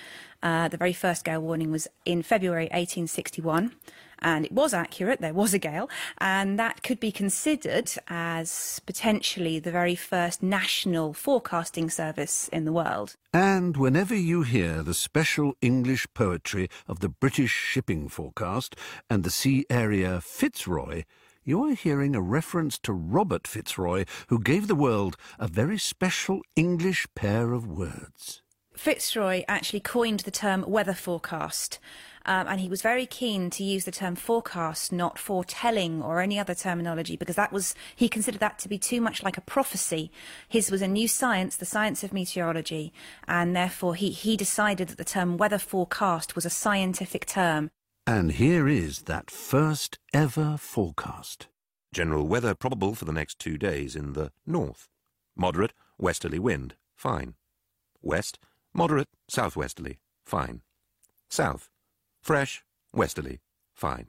Uh, 0.42 0.68
the 0.68 0.76
very 0.76 0.92
first 0.92 1.24
gale 1.24 1.40
warning 1.40 1.70
was 1.70 1.88
in 2.04 2.22
February 2.22 2.64
1861, 2.64 3.72
and 4.18 4.44
it 4.44 4.52
was 4.52 4.74
accurate. 4.74 5.22
There 5.22 5.32
was 5.32 5.54
a 5.54 5.58
gale, 5.58 5.88
and 6.18 6.58
that 6.58 6.82
could 6.82 7.00
be 7.00 7.10
considered 7.10 7.90
as 8.08 8.82
potentially 8.84 9.58
the 9.58 9.70
very 9.70 9.94
first 9.94 10.42
national 10.42 11.14
forecasting 11.14 11.88
service 11.88 12.48
in 12.48 12.66
the 12.66 12.72
world. 12.72 13.16
And 13.32 13.78
whenever 13.78 14.14
you 14.14 14.42
hear 14.42 14.82
the 14.82 14.92
special 14.92 15.54
English 15.62 16.06
poetry 16.12 16.68
of 16.86 17.00
the 17.00 17.08
British 17.08 17.52
shipping 17.52 18.10
forecast 18.10 18.76
and 19.08 19.24
the 19.24 19.30
sea 19.30 19.64
area 19.70 20.20
Fitzroy, 20.20 21.04
you 21.44 21.64
are 21.64 21.74
hearing 21.74 22.14
a 22.14 22.20
reference 22.20 22.78
to 22.78 22.92
Robert 22.92 23.46
Fitzroy, 23.46 24.04
who 24.28 24.38
gave 24.38 24.68
the 24.68 24.74
world 24.74 25.16
a 25.38 25.48
very 25.48 25.78
special 25.78 26.40
English 26.56 27.06
pair 27.14 27.52
of 27.52 27.66
words. 27.66 28.42
Fitzroy 28.74 29.44
actually 29.48 29.80
coined 29.80 30.20
the 30.20 30.30
term 30.30 30.64
weather 30.66 30.94
forecast. 30.94 31.78
Um, 32.24 32.46
and 32.46 32.60
he 32.60 32.68
was 32.68 32.82
very 32.82 33.04
keen 33.04 33.50
to 33.50 33.64
use 33.64 33.84
the 33.84 33.90
term 33.90 34.14
forecast, 34.14 34.92
not 34.92 35.18
foretelling 35.18 36.02
or 36.02 36.20
any 36.20 36.38
other 36.38 36.54
terminology, 36.54 37.16
because 37.16 37.36
that 37.36 37.52
was 37.52 37.74
he 37.96 38.08
considered 38.08 38.40
that 38.40 38.60
to 38.60 38.68
be 38.68 38.78
too 38.78 39.00
much 39.00 39.24
like 39.24 39.36
a 39.36 39.42
prophecy. 39.42 40.12
His 40.48 40.70
was 40.70 40.82
a 40.82 40.88
new 40.88 41.08
science, 41.08 41.56
the 41.56 41.64
science 41.64 42.04
of 42.04 42.12
meteorology, 42.12 42.92
and 43.26 43.56
therefore 43.56 43.96
he, 43.96 44.10
he 44.10 44.36
decided 44.36 44.88
that 44.88 44.98
the 44.98 45.04
term 45.04 45.36
weather 45.36 45.58
forecast 45.58 46.36
was 46.36 46.46
a 46.46 46.50
scientific 46.50 47.26
term. 47.26 47.70
And 48.06 48.32
here 48.32 48.66
is 48.66 49.02
that 49.02 49.30
first 49.30 50.00
ever 50.12 50.56
forecast. 50.56 51.46
General 51.94 52.26
weather 52.26 52.52
probable 52.52 52.96
for 52.96 53.04
the 53.04 53.12
next 53.12 53.38
two 53.38 53.56
days 53.56 53.94
in 53.94 54.14
the 54.14 54.32
north. 54.44 54.88
Moderate 55.36 55.72
westerly 55.98 56.40
wind, 56.40 56.74
fine. 56.96 57.34
West, 58.00 58.40
moderate 58.74 59.08
southwesterly, 59.28 60.00
fine. 60.26 60.62
South, 61.30 61.70
fresh 62.20 62.64
westerly, 62.92 63.40
fine. 63.72 64.08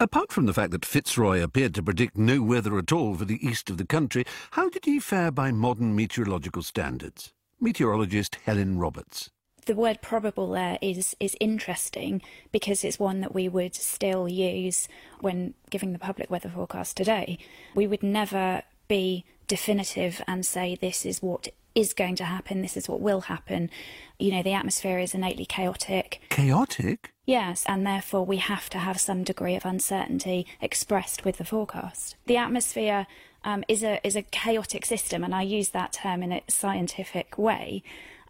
Apart 0.00 0.32
from 0.32 0.46
the 0.46 0.54
fact 0.54 0.70
that 0.70 0.86
Fitzroy 0.86 1.42
appeared 1.42 1.74
to 1.74 1.82
predict 1.82 2.16
no 2.16 2.40
weather 2.42 2.78
at 2.78 2.92
all 2.92 3.14
for 3.14 3.26
the 3.26 3.46
east 3.46 3.68
of 3.68 3.76
the 3.76 3.86
country, 3.86 4.24
how 4.52 4.70
did 4.70 4.86
he 4.86 4.98
fare 4.98 5.30
by 5.30 5.52
modern 5.52 5.94
meteorological 5.94 6.62
standards? 6.62 7.34
Meteorologist 7.60 8.38
Helen 8.46 8.78
Roberts 8.78 9.30
the 9.66 9.74
word 9.74 10.00
probable 10.02 10.50
there 10.50 10.78
is 10.80 11.16
is 11.20 11.36
interesting 11.40 12.22
because 12.50 12.84
it's 12.84 12.98
one 12.98 13.20
that 13.20 13.34
we 13.34 13.48
would 13.48 13.74
still 13.74 14.28
use 14.28 14.88
when 15.20 15.54
giving 15.70 15.92
the 15.92 15.98
public 15.98 16.30
weather 16.30 16.48
forecast 16.48 16.96
today. 16.96 17.38
We 17.74 17.86
would 17.86 18.02
never 18.02 18.62
be 18.88 19.24
definitive 19.46 20.22
and 20.26 20.44
say 20.44 20.74
this 20.74 21.04
is 21.06 21.22
what 21.22 21.48
is 21.74 21.92
going 21.94 22.16
to 22.16 22.24
happen, 22.24 22.60
this 22.60 22.76
is 22.76 22.88
what 22.88 23.00
will 23.00 23.22
happen. 23.22 23.70
You 24.18 24.32
know, 24.32 24.42
the 24.42 24.52
atmosphere 24.52 24.98
is 24.98 25.14
innately 25.14 25.46
chaotic. 25.46 26.20
Chaotic? 26.28 27.12
Yes, 27.24 27.64
and 27.66 27.86
therefore 27.86 28.26
we 28.26 28.38
have 28.38 28.68
to 28.70 28.78
have 28.78 29.00
some 29.00 29.24
degree 29.24 29.54
of 29.54 29.64
uncertainty 29.64 30.46
expressed 30.60 31.24
with 31.24 31.38
the 31.38 31.44
forecast. 31.44 32.16
The 32.26 32.36
atmosphere 32.36 33.06
um, 33.44 33.64
is 33.68 33.82
a 33.82 34.04
is 34.06 34.16
a 34.16 34.22
chaotic 34.22 34.84
system, 34.84 35.24
and 35.24 35.34
I 35.34 35.42
use 35.42 35.70
that 35.70 35.92
term 35.92 36.22
in 36.22 36.32
a 36.32 36.42
scientific 36.48 37.38
way 37.38 37.82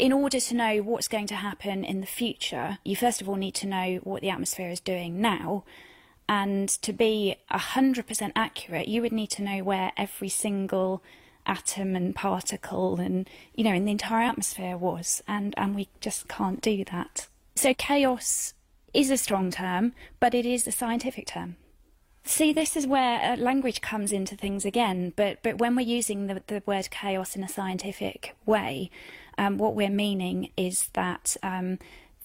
in 0.02 0.12
order 0.12 0.40
to 0.40 0.56
know 0.56 0.78
what's 0.78 1.06
going 1.06 1.28
to 1.28 1.36
happen 1.36 1.84
in 1.84 2.00
the 2.00 2.08
future, 2.08 2.78
you 2.84 2.96
first 2.96 3.20
of 3.20 3.28
all 3.28 3.36
need 3.36 3.54
to 3.54 3.68
know 3.68 4.00
what 4.02 4.20
the 4.20 4.30
atmosphere 4.30 4.68
is 4.68 4.80
doing 4.80 5.20
now. 5.20 5.62
And 6.28 6.68
to 6.68 6.92
be 6.92 7.36
100% 7.52 8.32
accurate, 8.34 8.88
you 8.88 9.00
would 9.00 9.12
need 9.12 9.30
to 9.30 9.42
know 9.42 9.62
where 9.62 9.92
every 9.96 10.28
single 10.28 11.04
atom 11.46 11.94
and 11.94 12.16
particle 12.16 12.98
and, 12.98 13.30
you 13.54 13.62
know, 13.62 13.74
in 13.74 13.84
the 13.84 13.92
entire 13.92 14.24
atmosphere 14.24 14.76
was. 14.76 15.22
And, 15.28 15.54
and 15.56 15.72
we 15.76 15.86
just 16.00 16.26
can't 16.26 16.60
do 16.60 16.84
that. 16.86 17.28
So 17.54 17.72
chaos 17.72 18.54
is 18.92 19.08
a 19.08 19.16
strong 19.16 19.52
term, 19.52 19.92
but 20.18 20.34
it 20.34 20.44
is 20.44 20.66
a 20.66 20.72
scientific 20.72 21.28
term. 21.28 21.54
See, 22.24 22.52
this 22.52 22.76
is 22.76 22.88
where 22.88 23.20
uh, 23.20 23.36
language 23.36 23.80
comes 23.80 24.10
into 24.10 24.36
things 24.36 24.64
again. 24.64 25.12
But 25.14 25.38
but 25.42 25.58
when 25.58 25.74
we're 25.76 25.86
using 25.86 26.26
the, 26.26 26.42
the 26.46 26.62
word 26.66 26.88
chaos 26.90 27.34
in 27.34 27.42
a 27.42 27.48
scientific 27.48 28.36
way, 28.46 28.90
um, 29.38 29.58
what 29.58 29.74
we're 29.74 29.90
meaning 29.90 30.50
is 30.56 30.88
that 30.94 31.36
um, 31.42 31.78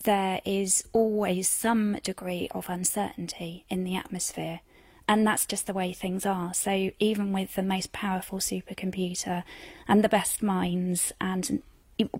there 0.03 0.41
is 0.45 0.83
always 0.93 1.49
some 1.49 1.97
degree 2.03 2.47
of 2.51 2.69
uncertainty 2.69 3.65
in 3.69 3.83
the 3.83 3.95
atmosphere. 3.95 4.61
And 5.07 5.25
that's 5.25 5.45
just 5.45 5.67
the 5.67 5.73
way 5.73 5.93
things 5.93 6.25
are. 6.25 6.53
So 6.53 6.91
even 6.99 7.31
with 7.31 7.55
the 7.55 7.63
most 7.63 7.93
powerful 7.93 8.39
supercomputer 8.39 9.43
and 9.87 10.03
the 10.03 10.09
best 10.09 10.43
minds, 10.43 11.13
and 11.21 11.61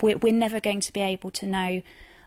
we're, 0.02 0.34
never 0.34 0.60
going 0.60 0.80
to 0.80 0.94
be 0.94 1.02
able 1.02 1.32
to 1.32 1.46
know 1.46 1.82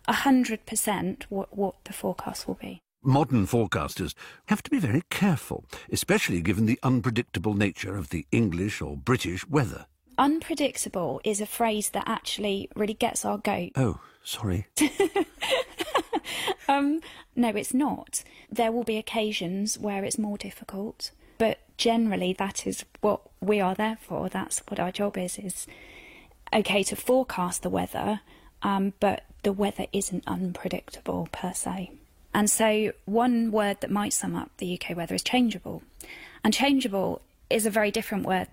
100% 0.09 1.23
what, 1.29 1.57
what 1.57 1.85
the 1.85 1.93
forecast 1.93 2.47
will 2.47 2.59
be. 2.61 2.81
Modern 3.03 3.47
forecasters 3.47 4.13
have 4.49 4.63
to 4.63 4.71
be 4.71 4.79
very 4.79 5.03
careful, 5.09 5.65
especially 5.91 6.43
given 6.43 6.67
the 6.67 6.79
unpredictable 6.83 7.55
nature 7.55 7.97
of 7.97 8.11
the 8.11 8.27
English 8.31 8.83
or 8.83 8.97
British 8.97 9.49
weather. 9.49 9.87
Unpredictable 10.21 11.19
is 11.25 11.41
a 11.41 11.47
phrase 11.47 11.89
that 11.91 12.05
actually 12.07 12.69
really 12.77 12.93
gets 12.93 13.25
our 13.25 13.39
goat. 13.39 13.73
Oh, 13.75 14.01
sorry. 14.23 14.67
um, 16.69 17.01
no, 17.35 17.49
it's 17.49 17.73
not. 17.73 18.23
There 18.53 18.71
will 18.71 18.85
be 18.85 18.99
occasions 18.99 19.79
where 19.79 20.05
it's 20.05 20.19
more 20.19 20.37
difficult, 20.37 21.13
but 21.39 21.61
generally 21.79 22.35
that 22.35 22.67
is 22.67 22.85
what 23.01 23.23
we 23.41 23.63
are 23.63 23.75
there 23.75 23.97
for. 23.99 24.29
That's 24.29 24.59
what 24.69 24.79
our 24.79 24.93
job 24.93 25.17
is. 25.17 25.39
Is 25.39 25.67
okay 26.53 26.83
to 26.83 26.97
forecast 26.97 27.63
the 27.63 27.71
weather, 27.71 28.21
um, 28.61 28.93
but 29.01 29.25
the 29.43 29.55
weather 29.55 29.87
isn't 29.91 30.25
unpredictable 30.27 31.31
per 31.33 31.55
se. 31.55 31.93
And 32.35 32.51
so, 32.51 32.93
one 33.07 33.53
word 33.53 33.81
that 33.81 33.91
might 33.91 34.13
sum 34.13 34.37
up 34.37 34.51
the 34.59 34.79
UK 34.79 34.95
weather 34.95 35.15
is 35.15 35.23
changeable. 35.23 35.83
And 36.45 36.53
changeable 36.53 37.23
is 37.49 37.65
a 37.65 37.71
very 37.71 37.91
different 37.91 38.27
word. 38.27 38.49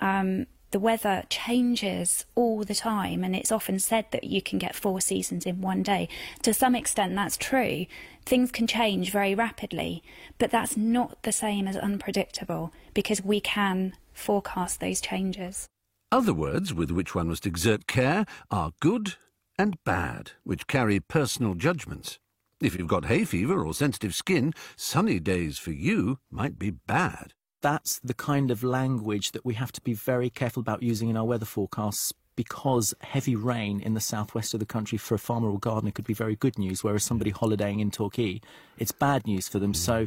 Um, 0.00 0.46
the 0.70 0.80
weather 0.80 1.24
changes 1.28 2.24
all 2.34 2.62
the 2.64 2.74
time, 2.74 3.24
and 3.24 3.34
it's 3.34 3.52
often 3.52 3.78
said 3.78 4.06
that 4.12 4.24
you 4.24 4.40
can 4.40 4.58
get 4.58 4.74
four 4.74 5.00
seasons 5.00 5.46
in 5.46 5.60
one 5.60 5.82
day. 5.82 6.08
To 6.42 6.54
some 6.54 6.74
extent, 6.74 7.14
that's 7.14 7.36
true. 7.36 7.86
Things 8.24 8.52
can 8.52 8.66
change 8.66 9.10
very 9.10 9.34
rapidly, 9.34 10.02
but 10.38 10.50
that's 10.50 10.76
not 10.76 11.22
the 11.22 11.32
same 11.32 11.66
as 11.66 11.76
unpredictable 11.76 12.72
because 12.94 13.24
we 13.24 13.40
can 13.40 13.94
forecast 14.12 14.80
those 14.80 15.00
changes. 15.00 15.66
Other 16.12 16.34
words 16.34 16.74
with 16.74 16.90
which 16.90 17.14
one 17.14 17.28
must 17.28 17.46
exert 17.46 17.86
care 17.86 18.26
are 18.50 18.72
good 18.80 19.14
and 19.58 19.82
bad, 19.84 20.32
which 20.44 20.66
carry 20.66 21.00
personal 21.00 21.54
judgments. 21.54 22.18
If 22.60 22.76
you've 22.76 22.88
got 22.88 23.06
hay 23.06 23.24
fever 23.24 23.64
or 23.64 23.74
sensitive 23.74 24.14
skin, 24.14 24.52
sunny 24.76 25.18
days 25.18 25.58
for 25.58 25.72
you 25.72 26.18
might 26.30 26.58
be 26.58 26.70
bad 26.70 27.34
that's 27.60 27.98
the 28.00 28.14
kind 28.14 28.50
of 28.50 28.62
language 28.62 29.32
that 29.32 29.44
we 29.44 29.54
have 29.54 29.72
to 29.72 29.80
be 29.80 29.92
very 29.92 30.30
careful 30.30 30.60
about 30.60 30.82
using 30.82 31.08
in 31.08 31.16
our 31.16 31.24
weather 31.24 31.46
forecasts 31.46 32.12
because 32.36 32.94
heavy 33.00 33.36
rain 33.36 33.80
in 33.80 33.94
the 33.94 34.00
southwest 34.00 34.54
of 34.54 34.60
the 34.60 34.66
country 34.66 34.96
for 34.96 35.14
a 35.14 35.18
farmer 35.18 35.50
or 35.50 35.58
gardener 35.58 35.90
could 35.90 36.06
be 36.06 36.14
very 36.14 36.36
good 36.36 36.58
news, 36.58 36.82
whereas 36.82 37.04
somebody 37.04 37.30
holidaying 37.30 37.80
in 37.80 37.90
Torquay, 37.90 38.40
it's 38.78 38.92
bad 38.92 39.26
news 39.26 39.46
for 39.46 39.58
them. 39.58 39.72
Mm. 39.72 39.76
So 39.76 40.06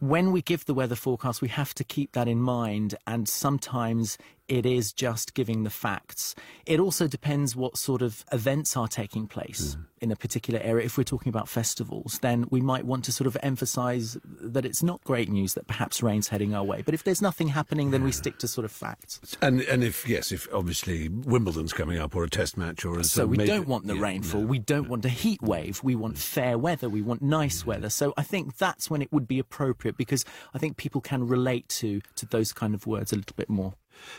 when 0.00 0.32
we 0.32 0.42
give 0.42 0.64
the 0.64 0.74
weather 0.74 0.96
forecast, 0.96 1.40
we 1.40 1.48
have 1.48 1.72
to 1.74 1.84
keep 1.84 2.12
that 2.12 2.26
in 2.26 2.40
mind, 2.40 2.96
and 3.06 3.28
sometimes 3.28 4.18
it 4.52 4.66
is 4.66 4.92
just 4.92 5.32
giving 5.32 5.64
the 5.64 5.70
facts. 5.70 6.34
It 6.66 6.78
also 6.78 7.08
depends 7.08 7.56
what 7.56 7.78
sort 7.78 8.02
of 8.02 8.22
events 8.32 8.76
are 8.76 8.86
taking 8.86 9.26
place 9.26 9.76
mm. 9.76 9.86
in 10.02 10.12
a 10.12 10.16
particular 10.16 10.60
area. 10.60 10.84
If 10.84 10.98
we're 10.98 11.04
talking 11.04 11.30
about 11.30 11.48
festivals, 11.48 12.18
then 12.20 12.44
we 12.50 12.60
might 12.60 12.84
want 12.84 13.02
to 13.06 13.12
sort 13.12 13.26
of 13.26 13.38
emphasize 13.42 14.18
that 14.24 14.66
it's 14.66 14.82
not 14.82 15.02
great 15.04 15.30
news 15.30 15.54
that 15.54 15.66
perhaps 15.66 16.02
rain's 16.02 16.28
heading 16.28 16.54
our 16.54 16.62
way. 16.64 16.82
But 16.82 16.92
if 16.92 17.02
there's 17.02 17.22
nothing 17.22 17.48
happening, 17.48 17.92
then 17.92 18.04
we 18.04 18.12
stick 18.12 18.36
to 18.40 18.46
sort 18.46 18.66
of 18.66 18.72
facts. 18.72 19.22
And 19.40 19.62
and 19.62 19.82
if 19.82 20.06
yes, 20.06 20.32
if 20.32 20.46
obviously 20.52 21.08
Wimbledon's 21.08 21.72
coming 21.72 21.98
up 21.98 22.14
or 22.14 22.22
a 22.22 22.28
test 22.28 22.58
match 22.58 22.84
or 22.84 22.98
a 22.98 23.04
so 23.04 23.26
we 23.26 23.38
major, 23.38 23.54
don't 23.54 23.68
want 23.68 23.86
the 23.86 23.94
yeah, 23.94 24.02
rainfall. 24.02 24.42
No. 24.42 24.46
We 24.48 24.58
don't 24.58 24.90
want 24.90 25.06
a 25.06 25.08
heat 25.08 25.40
wave. 25.40 25.82
We 25.82 25.94
want 25.94 26.18
fair 26.18 26.58
weather. 26.58 26.90
We 26.90 27.00
want 27.00 27.22
nice 27.22 27.64
weather. 27.64 27.88
So 27.88 28.12
I 28.18 28.22
think 28.22 28.58
that's 28.58 28.90
when 28.90 29.00
it 29.00 29.10
would 29.10 29.26
be 29.26 29.38
appropriate 29.38 29.96
because 29.96 30.26
I 30.52 30.58
think 30.58 30.76
people 30.76 31.00
can 31.00 31.26
relate 31.26 31.70
to 31.80 32.02
to 32.16 32.26
those 32.26 32.52
kind 32.52 32.74
of 32.74 32.86
words 32.86 33.14
a 33.14 33.16
little 33.16 33.34
bit 33.34 33.48
more 33.48 33.72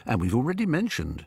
and 0.06 0.22
we've 0.22 0.36
already 0.36 0.66
mentioned. 0.66 1.26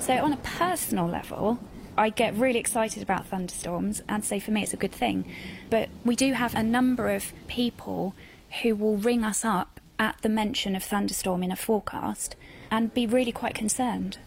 So, 0.00 0.14
on 0.14 0.32
a 0.32 0.38
personal 0.42 1.06
level, 1.06 1.58
I 1.98 2.10
get 2.10 2.34
really 2.34 2.58
excited 2.58 3.02
about 3.02 3.26
thunderstorms 3.26 4.02
and 4.08 4.24
say 4.24 4.38
for 4.38 4.50
me 4.50 4.62
it's 4.62 4.74
a 4.74 4.76
good 4.76 4.92
thing. 4.92 5.24
But 5.70 5.88
we 6.04 6.14
do 6.14 6.34
have 6.34 6.54
a 6.54 6.62
number 6.62 7.10
of 7.10 7.32
people 7.48 8.14
who 8.62 8.74
will 8.74 8.98
ring 8.98 9.24
us 9.24 9.44
up 9.44 9.80
at 9.98 10.20
the 10.20 10.28
mention 10.28 10.76
of 10.76 10.84
thunderstorm 10.84 11.42
in 11.42 11.50
a 11.50 11.56
forecast 11.56 12.36
and 12.70 12.92
be 12.92 13.06
really 13.06 13.32
quite 13.32 13.54
concerned. 13.54 14.18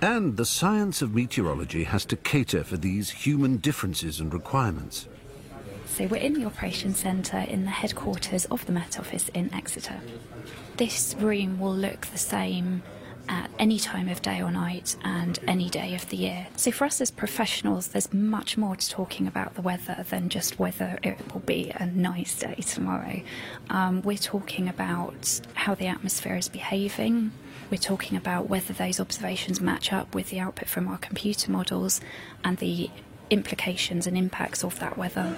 And 0.00 0.36
the 0.36 0.44
science 0.44 1.02
of 1.02 1.12
meteorology 1.12 1.84
has 1.84 2.04
to 2.06 2.16
cater 2.16 2.62
for 2.62 2.76
these 2.76 3.10
human 3.10 3.56
differences 3.56 4.20
and 4.20 4.32
requirements. 4.32 5.08
So 5.86 6.06
we're 6.06 6.18
in 6.18 6.34
the 6.34 6.44
operations 6.44 7.00
centre 7.00 7.44
in 7.48 7.64
the 7.64 7.70
headquarters 7.70 8.44
of 8.44 8.64
the 8.66 8.72
Met 8.72 9.00
Office 9.00 9.28
in 9.30 9.52
Exeter. 9.52 10.00
This 10.78 11.16
room 11.18 11.58
will 11.58 11.74
look 11.74 12.06
the 12.06 12.18
same 12.18 12.84
at 13.28 13.50
any 13.58 13.80
time 13.80 14.08
of 14.08 14.22
day 14.22 14.40
or 14.40 14.52
night 14.52 14.94
and 15.02 15.36
any 15.48 15.68
day 15.68 15.96
of 15.96 16.08
the 16.08 16.16
year. 16.16 16.46
So 16.54 16.70
for 16.70 16.84
us 16.84 17.00
as 17.00 17.10
professionals, 17.10 17.88
there's 17.88 18.14
much 18.14 18.56
more 18.56 18.76
to 18.76 18.88
talking 18.88 19.26
about 19.26 19.56
the 19.56 19.60
weather 19.60 20.04
than 20.08 20.28
just 20.28 20.60
whether 20.60 21.00
it 21.02 21.34
will 21.34 21.40
be 21.40 21.72
a 21.74 21.86
nice 21.86 22.38
day 22.38 22.54
tomorrow. 22.54 23.22
Um, 23.68 24.02
we're 24.02 24.16
talking 24.16 24.68
about 24.68 25.40
how 25.54 25.74
the 25.74 25.88
atmosphere 25.88 26.36
is 26.36 26.48
behaving. 26.48 27.32
We're 27.72 27.78
talking 27.78 28.16
about 28.16 28.48
whether 28.48 28.72
those 28.72 29.00
observations 29.00 29.60
match 29.60 29.92
up 29.92 30.14
with 30.14 30.30
the 30.30 30.38
output 30.38 30.68
from 30.68 30.86
our 30.86 30.98
computer 30.98 31.50
models 31.50 32.00
and 32.44 32.56
the 32.58 32.88
implications 33.30 34.06
and 34.06 34.16
impacts 34.16 34.64
of 34.64 34.78
that 34.78 34.96
weather. 34.96 35.36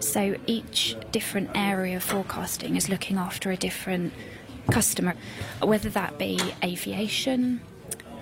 So 0.00 0.36
each 0.46 0.96
different 1.12 1.50
area 1.54 1.96
of 1.96 2.02
forecasting 2.02 2.74
is 2.74 2.88
looking 2.88 3.18
after 3.18 3.50
a 3.50 3.56
different 3.56 4.12
customer, 4.70 5.14
whether 5.60 5.88
that 5.90 6.18
be 6.18 6.38
aviation, 6.62 7.60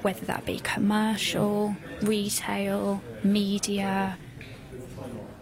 whether 0.02 0.24
that 0.26 0.46
be 0.46 0.60
commercial, 0.60 1.76
retail, 2.02 3.02
media. 3.22 4.16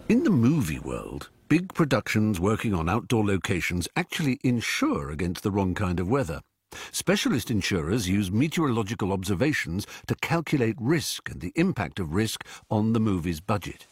In 0.08 0.24
the 0.24 0.30
movie 0.30 0.78
world, 0.78 1.28
big 1.48 1.72
productions 1.74 2.40
working 2.40 2.74
on 2.74 2.88
outdoor 2.88 3.24
locations 3.24 3.88
actually 3.96 4.38
insure 4.42 5.10
against 5.10 5.42
the 5.42 5.50
wrong 5.50 5.74
kind 5.74 6.00
of 6.00 6.08
weather. 6.08 6.40
Specialist 6.92 7.50
insurers 7.50 8.08
use 8.08 8.30
meteorological 8.30 9.12
observations 9.12 9.86
to 10.06 10.14
calculate 10.16 10.76
risk 10.78 11.30
and 11.30 11.40
the 11.40 11.52
impact 11.56 11.98
of 11.98 12.14
risk 12.14 12.44
on 12.70 12.92
the 12.92 13.00
movie's 13.00 13.40
budget. 13.40 13.86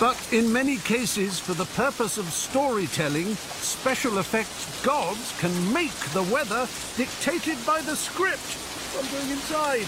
But 0.00 0.32
in 0.32 0.52
many 0.52 0.78
cases, 0.78 1.38
for 1.38 1.54
the 1.54 1.66
purpose 1.66 2.18
of 2.18 2.26
storytelling, 2.26 3.34
special 3.36 4.18
effects 4.18 4.82
gods 4.84 5.38
can 5.38 5.72
make 5.72 5.94
the 6.12 6.24
weather 6.24 6.66
dictated 6.96 7.56
by 7.64 7.80
the 7.80 7.94
script. 7.94 8.58
I'm 8.98 9.10
going 9.12 9.30
inside. 9.30 9.86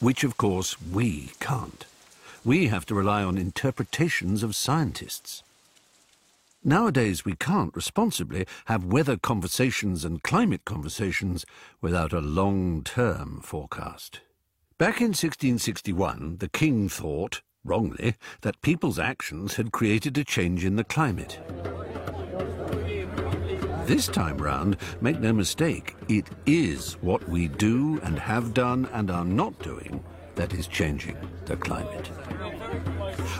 Which, 0.00 0.22
of 0.22 0.36
course, 0.36 0.80
we 0.80 1.32
can't. 1.40 1.86
We 2.44 2.68
have 2.68 2.86
to 2.86 2.94
rely 2.94 3.24
on 3.24 3.36
interpretations 3.36 4.44
of 4.44 4.54
scientists. 4.54 5.42
Nowadays, 6.62 7.24
we 7.24 7.34
can't 7.34 7.74
responsibly 7.74 8.46
have 8.66 8.84
weather 8.84 9.16
conversations 9.16 10.04
and 10.04 10.22
climate 10.22 10.64
conversations 10.64 11.44
without 11.80 12.12
a 12.12 12.20
long-term 12.20 13.40
forecast. 13.42 14.20
Back 14.78 15.00
in 15.00 15.08
1661, 15.08 16.36
the 16.38 16.48
king 16.48 16.88
thought 16.88 17.40
wrongly, 17.68 18.14
that 18.40 18.62
people's 18.62 18.98
actions 18.98 19.54
had 19.54 19.72
created 19.72 20.18
a 20.18 20.24
change 20.24 20.64
in 20.64 20.76
the 20.76 20.84
climate. 20.84 21.38
This 23.86 24.06
time 24.06 24.38
round, 24.38 24.76
make 25.00 25.20
no 25.20 25.32
mistake, 25.32 25.94
it 26.08 26.26
is 26.46 26.94
what 26.94 27.26
we 27.28 27.48
do 27.48 28.00
and 28.02 28.18
have 28.18 28.52
done 28.52 28.88
and 28.92 29.10
are 29.10 29.24
not 29.24 29.58
doing 29.60 30.02
that 30.34 30.52
is 30.52 30.66
changing 30.66 31.16
the 31.46 31.56
climate. 31.56 32.06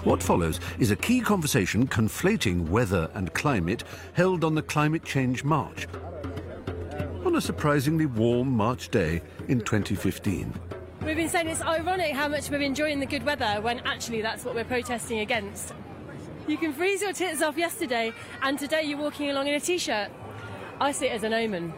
What 0.05 0.23
follows 0.23 0.59
is 0.79 0.91
a 0.91 0.97
key 0.97 1.21
conversation 1.21 1.87
conflating 1.87 2.69
weather 2.69 3.11
and 3.15 3.33
climate 3.35 3.85
held 4.15 4.43
on 4.43 4.55
the 4.55 4.63
Climate 4.63 5.05
Change 5.05 5.45
March 5.45 5.87
on 7.25 7.37
a 7.37 7.41
surprisingly 7.41 8.07
warm 8.07 8.49
March 8.49 8.89
day 8.89 9.21
in 9.49 9.61
2015. 9.61 10.78
We've 11.09 11.17
been 11.17 11.31
saying 11.31 11.49
it's 11.49 11.63
ironic 11.63 12.13
how 12.13 12.29
much 12.29 12.51
we're 12.51 12.61
enjoying 12.61 13.01
the 13.01 13.07
good 13.07 13.25
weather 13.25 13.63
when 13.63 13.79
actually 13.87 14.21
that's 14.21 14.45
what 14.45 14.55
we're 14.55 14.65
protesting 14.65 15.21
against. 15.21 15.73
You 16.47 16.59
can 16.59 16.75
freeze 16.75 17.01
your 17.01 17.15
tits 17.15 17.41
off 17.41 17.57
yesterday 17.57 18.13
and 18.43 18.59
today 18.59 18.83
you're 18.83 18.99
walking 18.99 19.31
along 19.31 19.49
in 19.49 19.55
a 19.55 19.61
t-shirt. 19.61 20.11
I 20.79 20.93
see 20.93 21.07
it 21.07 21.13
as 21.13 21.23
an 21.23 21.33
omen. 21.33 21.73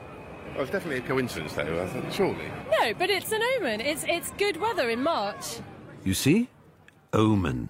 Well, 0.55 0.63
it's 0.63 0.73
definitely 0.73 0.99
a 0.99 1.07
coincidence, 1.07 1.53
though, 1.53 1.81
I 1.81 1.87
think, 1.87 2.13
surely. 2.13 2.51
No, 2.73 2.93
but 2.93 3.09
it's 3.09 3.31
an 3.31 3.41
omen. 3.57 3.81
It's, 3.81 4.05
it's 4.09 4.33
good 4.33 4.57
weather 4.57 4.91
in 4.91 5.01
March. 5.01 5.61
You 6.03 6.15
see? 6.15 6.49
Omen. 7.13 7.69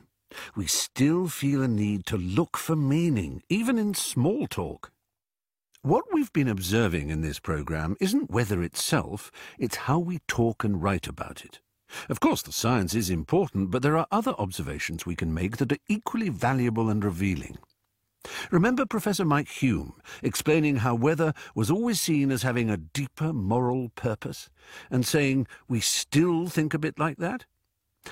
We 0.56 0.66
still 0.66 1.28
feel 1.28 1.60
a 1.60 1.68
need 1.68 2.06
to 2.06 2.16
look 2.16 2.56
for 2.56 2.74
meaning, 2.74 3.42
even 3.50 3.76
in 3.76 3.92
small 3.92 4.46
talk. 4.46 4.90
What 5.82 6.04
we've 6.12 6.32
been 6.34 6.48
observing 6.48 7.08
in 7.08 7.22
this 7.22 7.40
programme 7.40 7.96
isn't 8.00 8.30
weather 8.30 8.62
itself, 8.62 9.30
it's 9.58 9.76
how 9.76 9.98
we 9.98 10.18
talk 10.28 10.62
and 10.62 10.82
write 10.82 11.06
about 11.06 11.42
it. 11.42 11.60
Of 12.10 12.20
course, 12.20 12.42
the 12.42 12.52
science 12.52 12.94
is 12.94 13.08
important, 13.08 13.70
but 13.70 13.80
there 13.80 13.96
are 13.96 14.06
other 14.10 14.34
observations 14.38 15.06
we 15.06 15.16
can 15.16 15.32
make 15.32 15.56
that 15.56 15.72
are 15.72 15.78
equally 15.88 16.28
valuable 16.28 16.90
and 16.90 17.02
revealing. 17.02 17.56
Remember 18.50 18.84
Professor 18.84 19.24
Mike 19.24 19.48
Hulme 19.48 19.94
explaining 20.22 20.76
how 20.76 20.94
weather 20.94 21.32
was 21.54 21.70
always 21.70 21.98
seen 21.98 22.30
as 22.30 22.42
having 22.42 22.68
a 22.68 22.76
deeper 22.76 23.32
moral 23.32 23.88
purpose, 23.94 24.50
and 24.90 25.06
saying 25.06 25.46
we 25.66 25.80
still 25.80 26.48
think 26.48 26.74
a 26.74 26.78
bit 26.78 26.98
like 26.98 27.16
that? 27.16 27.46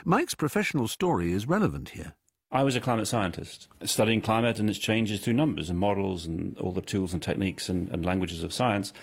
Mike's 0.07 0.35
professional 0.35 0.89
story 0.89 1.33
is 1.33 1.47
relevant 1.47 1.91
here. 1.91 2.15
I 2.51 2.63
was 2.63 2.77
a 2.77 2.81
climate 2.81 3.07
scientist, 3.07 3.69
studying 3.85 4.23
climate 4.23 4.59
and 4.59 4.71
its 4.71 4.79
changes 4.79 5.21
through 5.21 5.35
numbers 5.35 5.69
and 5.69 5.79
models 5.79 6.25
and 6.25 6.57
all 6.57 6.73
the 6.73 6.81
tools 6.81 7.13
and 7.13 7.23
techniques 7.23 7.69
and, 7.69 7.91
and, 7.91 8.07
languages 8.07 8.43
of 8.43 8.55
science. 8.55 8.95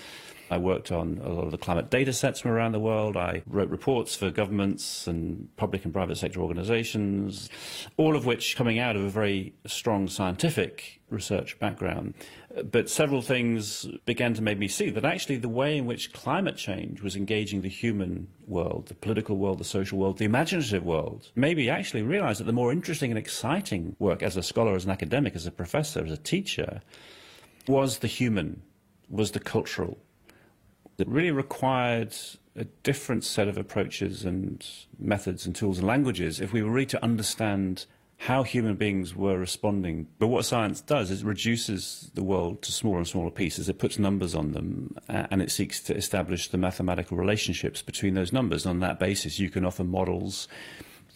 I 0.50 0.58
worked 0.58 0.92
on 0.92 1.20
a 1.24 1.30
lot 1.30 1.46
of 1.46 1.52
the 1.52 1.58
climate 1.58 1.90
data 1.90 2.14
sets 2.14 2.40
from 2.40 2.52
around 2.52 2.72
the 2.72 2.80
world. 2.80 3.18
I 3.18 3.44
wrote 3.48 3.70
reports 3.70 4.16
for 4.16 4.30
governments 4.30 5.08
and 5.08 5.50
public 5.58 5.86
and 5.86 5.94
private 5.94 6.18
sector 6.18 6.40
organizations, 6.42 7.50
all 7.98 8.16
of 8.16 8.26
which 8.26 8.56
coming 8.56 8.80
out 8.80 8.96
of 8.96 9.04
a 9.04 9.10
very 9.10 9.54
strong 9.66 10.08
scientific 10.08 11.02
research 11.10 11.60
background 11.60 12.14
but 12.64 12.90
several 12.90 13.22
things 13.22 13.88
began 14.06 14.34
to 14.34 14.42
make 14.42 14.58
me 14.58 14.68
see 14.68 14.90
that 14.90 15.04
actually 15.04 15.38
the 15.38 15.50
way 15.50 15.78
in 15.78 15.86
which 15.86 16.14
climate 16.14 16.56
change 16.56 17.02
was 17.02 17.16
engaging 17.16 17.62
the 17.62 17.70
human 17.70 18.28
world, 18.48 18.88
the 18.88 18.94
political 18.94 19.38
world, 19.38 19.60
the 19.60 19.66
social 19.66 19.98
world, 19.98 20.18
the 20.18 20.26
imaginative 20.26 20.84
world, 20.84 21.32
maybe 21.36 21.70
actually 21.70 22.02
realized 22.02 22.40
that 22.40 22.46
the 22.46 22.54
more 22.54 22.72
interesting 22.72 23.12
and 23.12 23.18
exciting 23.18 23.96
work 24.00 24.24
as 24.24 24.38
a 24.38 24.44
scholar, 24.44 24.76
as 24.76 24.86
an 24.86 24.92
academic, 24.92 25.36
as 25.36 25.46
a 25.46 25.52
professor, 25.52 26.04
as 26.04 26.12
a 26.12 26.18
teacher, 26.18 26.82
was 27.68 28.00
the 28.00 28.08
human, 28.08 28.62
was 29.10 29.32
the 29.32 29.40
cultural. 29.40 29.98
It 30.98 31.08
really 31.08 31.32
required 31.32 32.16
a 32.56 32.66
different 32.84 33.24
set 33.24 33.48
of 33.48 33.58
approaches 33.58 34.24
and 34.24 34.66
methods 34.98 35.46
and 35.46 35.56
tools 35.56 35.80
and 35.80 35.88
languages 35.88 36.40
if 36.40 36.54
we 36.54 36.64
were 36.64 36.72
really 36.72 36.86
to 36.88 37.04
understand 37.04 37.86
how 38.18 38.44
human 38.44 38.76
beings 38.76 39.14
were 39.14 39.38
responding. 39.38 40.08
But 40.20 40.28
what 40.28 40.46
science 40.46 40.80
does 40.80 41.12
is 41.12 41.22
it 41.22 41.26
reduces 41.26 42.12
the 42.14 42.24
world 42.24 42.62
to 42.62 42.72
smaller 42.72 42.98
and 42.98 43.08
smaller 43.08 43.30
pieces. 43.30 43.68
It 43.68 43.78
puts 43.78 44.00
numbers 44.00 44.34
on 44.34 44.54
them 44.54 44.96
uh, 45.10 45.28
and 45.30 45.42
it 45.42 45.52
seeks 45.52 45.82
to 45.82 45.96
establish 45.96 46.48
the 46.48 46.58
mathematical 46.58 47.18
relationships 47.18 47.82
between 47.82 48.14
those 48.14 48.32
numbers. 48.32 48.66
On 48.66 48.80
that 48.80 49.00
basis, 49.00 49.38
you 49.38 49.50
can 49.50 49.66
offer 49.66 49.84
models 49.84 50.48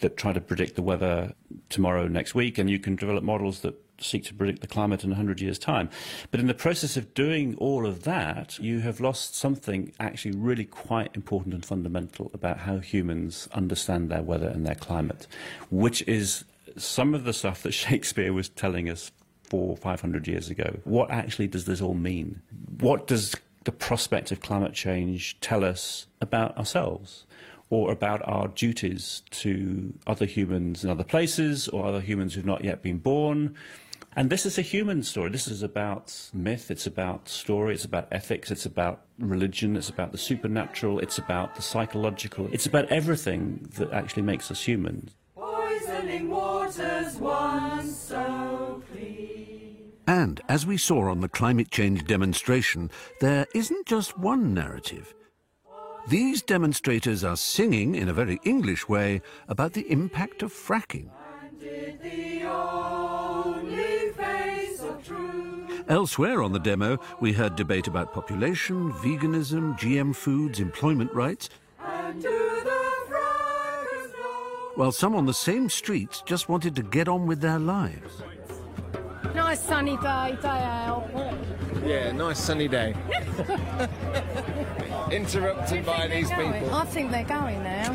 that 0.01 0.17
try 0.17 0.33
to 0.33 0.41
predict 0.41 0.75
the 0.75 0.81
weather 0.81 1.33
tomorrow, 1.69 2.07
next 2.07 2.35
week, 2.35 2.57
and 2.57 2.69
you 2.69 2.79
can 2.79 2.95
develop 2.95 3.23
models 3.23 3.61
that 3.61 3.75
seek 4.01 4.23
to 4.25 4.33
predict 4.33 4.61
the 4.61 4.67
climate 4.67 5.03
in 5.03 5.09
100 5.11 5.41
years' 5.41 5.59
time. 5.59 5.89
But 6.31 6.39
in 6.39 6.47
the 6.47 6.53
process 6.53 6.97
of 6.97 7.13
doing 7.13 7.55
all 7.55 7.85
of 7.85 8.03
that, 8.03 8.59
you 8.59 8.79
have 8.79 8.99
lost 8.99 9.35
something 9.35 9.93
actually 9.99 10.35
really 10.37 10.65
quite 10.65 11.15
important 11.15 11.53
and 11.53 11.65
fundamental 11.65 12.31
about 12.33 12.59
how 12.59 12.77
humans 12.79 13.47
understand 13.53 14.09
their 14.09 14.21
weather 14.21 14.47
and 14.47 14.65
their 14.65 14.75
climate, 14.75 15.27
which 15.69 16.01
is 16.03 16.43
some 16.77 17.13
of 17.13 17.23
the 17.23 17.33
stuff 17.33 17.63
that 17.63 17.71
Shakespeare 17.73 18.33
was 18.33 18.49
telling 18.49 18.89
us 18.89 19.11
four, 19.43 19.75
five 19.75 20.01
hundred 20.01 20.27
years 20.27 20.49
ago. 20.49 20.79
What 20.83 21.09
actually 21.11 21.47
does 21.47 21.65
this 21.65 21.81
all 21.81 21.95
mean? 21.95 22.41
What 22.79 23.07
does 23.07 23.35
the 23.65 23.71
prospect 23.71 24.31
of 24.31 24.39
climate 24.41 24.73
change 24.73 25.39
tell 25.41 25.63
us 25.63 26.07
about 26.21 26.57
ourselves? 26.57 27.25
Or 27.71 27.91
about 27.91 28.27
our 28.27 28.47
duties 28.47 29.21
to 29.29 29.93
other 30.07 30.25
humans 30.25 30.83
in 30.83 30.89
other 30.89 31.03
places, 31.03 31.67
or 31.67 31.85
other 31.85 32.01
humans 32.01 32.33
who've 32.33 32.43
not 32.43 32.63
yet 32.63 32.81
been 32.81 32.97
born. 32.97 33.55
And 34.15 34.29
this 34.29 34.45
is 34.45 34.57
a 34.57 34.61
human 34.61 35.03
story. 35.03 35.29
This 35.29 35.47
is 35.47 35.63
about 35.63 36.29
myth, 36.33 36.71
it's 36.71 36.87
about 36.87 37.29
story, 37.29 37.75
it's 37.75 37.85
about 37.85 38.07
ethics, 38.11 38.51
it's 38.51 38.65
about 38.65 39.01
religion, 39.19 39.75
it's 39.75 39.89
about 39.89 40.11
the 40.11 40.17
supernatural, 40.17 40.99
it's 40.99 41.17
about 41.17 41.55
the 41.55 41.61
psychological, 41.61 42.49
it's 42.51 42.65
about 42.65 42.85
everything 42.91 43.69
that 43.77 43.91
actually 43.93 44.23
makes 44.23 44.49
us 44.51 44.63
human 44.63 45.11
waters 46.79 47.15
once 47.17 47.97
so 47.97 48.83
clean. 48.91 49.91
And 50.07 50.41
as 50.49 50.65
we 50.65 50.77
saw 50.77 51.09
on 51.09 51.21
the 51.21 51.29
climate 51.29 51.71
change 51.71 52.05
demonstration, 52.05 52.89
there 53.19 53.45
isn't 53.53 53.87
just 53.87 54.17
one 54.17 54.53
narrative. 54.53 55.13
These 56.07 56.41
demonstrators 56.41 57.23
are 57.23 57.37
singing 57.37 57.95
in 57.95 58.09
a 58.09 58.13
very 58.13 58.39
English 58.43 58.87
way 58.87 59.21
about 59.47 59.73
the 59.73 59.91
impact 59.91 60.41
of 60.43 60.51
fracking. 60.53 61.09
Elsewhere 65.89 66.43
on 66.43 66.51
the 66.51 66.59
demo, 66.59 66.99
we 67.19 67.33
heard 67.33 67.55
debate 67.55 67.87
about 67.87 68.13
population, 68.13 68.93
veganism, 68.93 69.75
GM 69.79 70.15
foods, 70.15 70.59
employment 70.59 71.11
rights, 71.15 71.49
while 74.75 74.91
some 74.91 75.15
on 75.15 75.25
the 75.25 75.33
same 75.33 75.67
streets 75.67 76.21
just 76.27 76.47
wanted 76.47 76.75
to 76.75 76.83
get 76.83 77.07
on 77.07 77.25
with 77.25 77.41
their 77.41 77.57
lives. 77.57 78.21
Nice 79.33 79.61
sunny 79.61 79.97
day, 79.97 80.37
day 80.39 80.47
out. 80.47 81.09
Yeah, 81.83 82.11
nice 82.11 82.39
sunny 82.39 82.67
day. 82.67 82.93
Interrupted 85.11 85.87
by 85.87 86.07
these 86.07 86.29
people. 86.29 86.75
I 86.75 86.85
think 86.85 87.09
they're 87.09 87.23
going 87.23 87.63
now. 87.63 87.91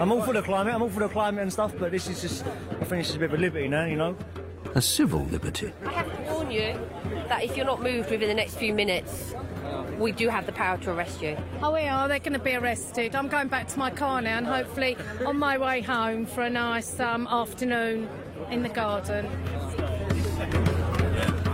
I'm 0.00 0.12
all 0.12 0.20
for 0.20 0.34
the 0.34 0.42
climate, 0.42 0.74
I'm 0.74 0.82
all 0.82 0.90
for 0.90 1.00
the 1.00 1.08
climate 1.08 1.40
and 1.40 1.52
stuff, 1.52 1.72
but 1.78 1.92
this 1.92 2.08
is 2.08 2.20
just, 2.20 2.44
I 2.44 2.84
think 2.84 3.00
this 3.04 3.08
is 3.08 3.16
a 3.16 3.20
bit 3.20 3.32
of 3.32 3.38
a 3.38 3.42
liberty 3.42 3.68
now, 3.68 3.86
you 3.86 3.96
know? 3.96 4.18
A 4.74 4.82
civil 4.82 5.24
liberty. 5.24 5.72
I 6.50 6.62
have 6.62 6.74
to 6.74 6.82
warn 6.82 7.14
you 7.14 7.28
that 7.28 7.44
if 7.44 7.56
you're 7.56 7.66
not 7.66 7.82
moved 7.82 8.10
within 8.10 8.28
the 8.28 8.34
next 8.34 8.56
few 8.56 8.74
minutes, 8.74 9.34
we 9.98 10.12
do 10.12 10.28
have 10.28 10.46
the 10.46 10.52
power 10.52 10.78
to 10.78 10.90
arrest 10.90 11.22
you. 11.22 11.36
Oh, 11.62 11.72
we 11.72 11.82
are. 11.82 12.08
They're 12.08 12.18
going 12.18 12.32
to 12.32 12.38
be 12.38 12.54
arrested. 12.54 13.14
I'm 13.14 13.28
going 13.28 13.48
back 13.48 13.68
to 13.68 13.78
my 13.78 13.90
car 13.90 14.20
now 14.20 14.38
and 14.38 14.46
hopefully 14.46 14.96
on 15.24 15.38
my 15.38 15.58
way 15.58 15.80
home 15.80 16.26
for 16.26 16.42
a 16.42 16.50
nice 16.50 16.98
um, 16.98 17.26
afternoon 17.28 18.08
in 18.50 18.62
the 18.62 18.68
garden. 18.68 19.26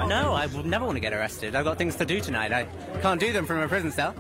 No, 0.09 0.35
I 0.35 0.47
would 0.47 0.67
never 0.67 0.85
want 0.85 0.97
to 0.97 1.01
get 1.01 1.13
arrested. 1.13 1.57
I've 1.57 1.65
got 1.65 1.79
things 1.79 1.97
to 1.97 2.07
do 2.07 2.21
tonight. 2.21 2.53
I 2.53 2.65
can't 3.03 3.21
do 3.21 3.33
them 3.33 3.45
from 3.45 3.59
a 3.59 3.69
prison 3.69 3.91
cell. 3.91 4.15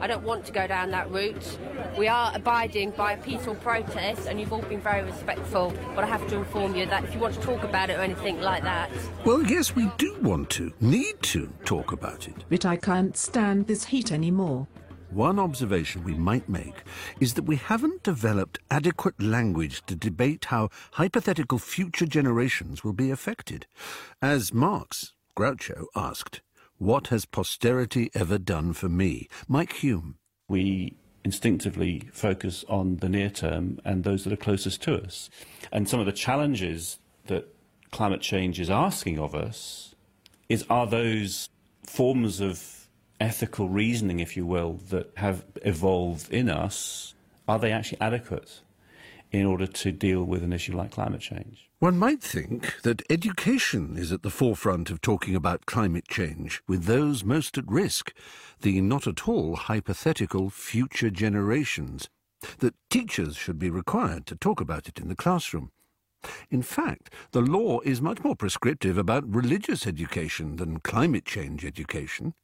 I 0.00 0.06
don't 0.06 0.22
want 0.22 0.46
to 0.46 0.52
go 0.52 0.66
down 0.66 0.90
that 0.92 1.10
route. 1.10 1.58
We 1.98 2.06
are 2.06 2.30
abiding 2.32 2.92
by 2.92 3.14
a 3.14 3.16
peaceful 3.16 3.56
protest, 3.56 4.28
and 4.28 4.38
you've 4.38 4.52
all 4.52 4.62
been 4.62 4.80
very 4.80 5.02
respectful. 5.02 5.74
But 5.96 6.04
I 6.04 6.06
have 6.06 6.28
to 6.28 6.36
inform 6.36 6.76
you 6.76 6.86
that 6.86 7.02
if 7.02 7.12
you 7.12 7.18
want 7.18 7.34
to 7.34 7.40
talk 7.40 7.64
about 7.64 7.90
it 7.90 7.98
or 7.98 8.02
anything 8.02 8.40
like 8.40 8.62
that, 8.62 8.88
Well, 9.24 9.42
yes, 9.42 9.74
we 9.74 9.90
do 9.98 10.16
want 10.22 10.48
to, 10.50 10.72
need 10.80 11.20
to 11.22 11.52
talk 11.64 11.90
about 11.90 12.28
it. 12.28 12.44
But 12.48 12.64
I 12.64 12.76
can't 12.76 13.16
stand 13.16 13.66
this 13.66 13.86
heat 13.86 14.12
anymore. 14.12 14.68
One 15.10 15.40
observation 15.40 16.04
we 16.04 16.14
might 16.14 16.48
make 16.48 16.84
is 17.18 17.34
that 17.34 17.46
we 17.46 17.56
haven't 17.56 18.04
developed 18.04 18.60
adequate 18.70 19.20
language 19.20 19.82
to 19.86 19.96
debate 19.96 20.44
how 20.44 20.68
hypothetical 20.92 21.58
future 21.58 22.06
generations 22.06 22.84
will 22.84 22.92
be 22.92 23.10
affected. 23.10 23.66
As 24.22 24.54
Marx, 24.54 25.14
Groucho, 25.36 25.86
asked, 25.96 26.42
What 26.76 27.08
has 27.08 27.24
posterity 27.24 28.08
ever 28.14 28.38
done 28.38 28.72
for 28.72 28.88
me? 28.88 29.28
Mike 29.48 29.78
Hulme. 29.78 30.14
We 30.48 30.94
instinctively 31.28 32.08
focus 32.10 32.64
on 32.70 32.96
the 32.96 33.08
near 33.08 33.28
term 33.28 33.78
and 33.84 34.02
those 34.02 34.24
that 34.24 34.32
are 34.32 34.44
closest 34.48 34.80
to 34.80 34.94
us. 34.94 35.28
And 35.70 35.86
some 35.86 36.00
of 36.00 36.06
the 36.06 36.12
challenges 36.26 36.98
that 37.26 37.54
climate 37.90 38.22
change 38.22 38.58
is 38.58 38.70
asking 38.70 39.18
of 39.18 39.34
us 39.34 39.94
is 40.48 40.64
are 40.70 40.86
those 40.86 41.50
forms 41.84 42.40
of 42.40 42.88
ethical 43.20 43.68
reasoning, 43.68 44.20
if 44.20 44.38
you 44.38 44.46
will, 44.46 44.80
that 44.88 45.12
have 45.16 45.44
evolved 45.62 46.32
in 46.32 46.48
us, 46.48 47.12
are 47.46 47.58
they 47.58 47.72
actually 47.72 48.00
adequate 48.00 48.60
in 49.30 49.46
order 49.46 49.66
to 49.66 49.92
deal 49.92 50.24
with 50.24 50.42
an 50.42 50.52
issue 50.52 50.76
like 50.76 50.90
climate 50.90 51.20
change? 51.20 51.68
One 51.78 51.98
might 51.98 52.22
think 52.22 52.80
that 52.82 53.02
education 53.08 53.96
is 53.96 54.10
at 54.10 54.22
the 54.22 54.30
forefront 54.30 54.90
of 54.90 55.00
talking 55.00 55.34
about 55.34 55.66
climate 55.66 56.08
change 56.08 56.62
with 56.66 56.84
those 56.84 57.24
most 57.24 57.56
at 57.56 57.70
risk, 57.70 58.12
the 58.62 58.80
not 58.80 59.06
at 59.06 59.28
all 59.28 59.56
hypothetical 59.56 60.50
future 60.50 61.10
generations, 61.10 62.08
that 62.58 62.74
teachers 62.90 63.36
should 63.36 63.58
be 63.58 63.70
required 63.70 64.26
to 64.26 64.36
talk 64.36 64.60
about 64.60 64.88
it 64.88 64.98
in 64.98 65.08
the 65.08 65.16
classroom. 65.16 65.70
In 66.50 66.62
fact, 66.62 67.12
the 67.32 67.40
law 67.40 67.80
is 67.80 68.00
much 68.02 68.24
more 68.24 68.34
prescriptive 68.34 68.98
about 68.98 69.32
religious 69.32 69.86
education 69.86 70.56
than 70.56 70.80
climate 70.80 71.24
change 71.24 71.64
education, 71.64 72.34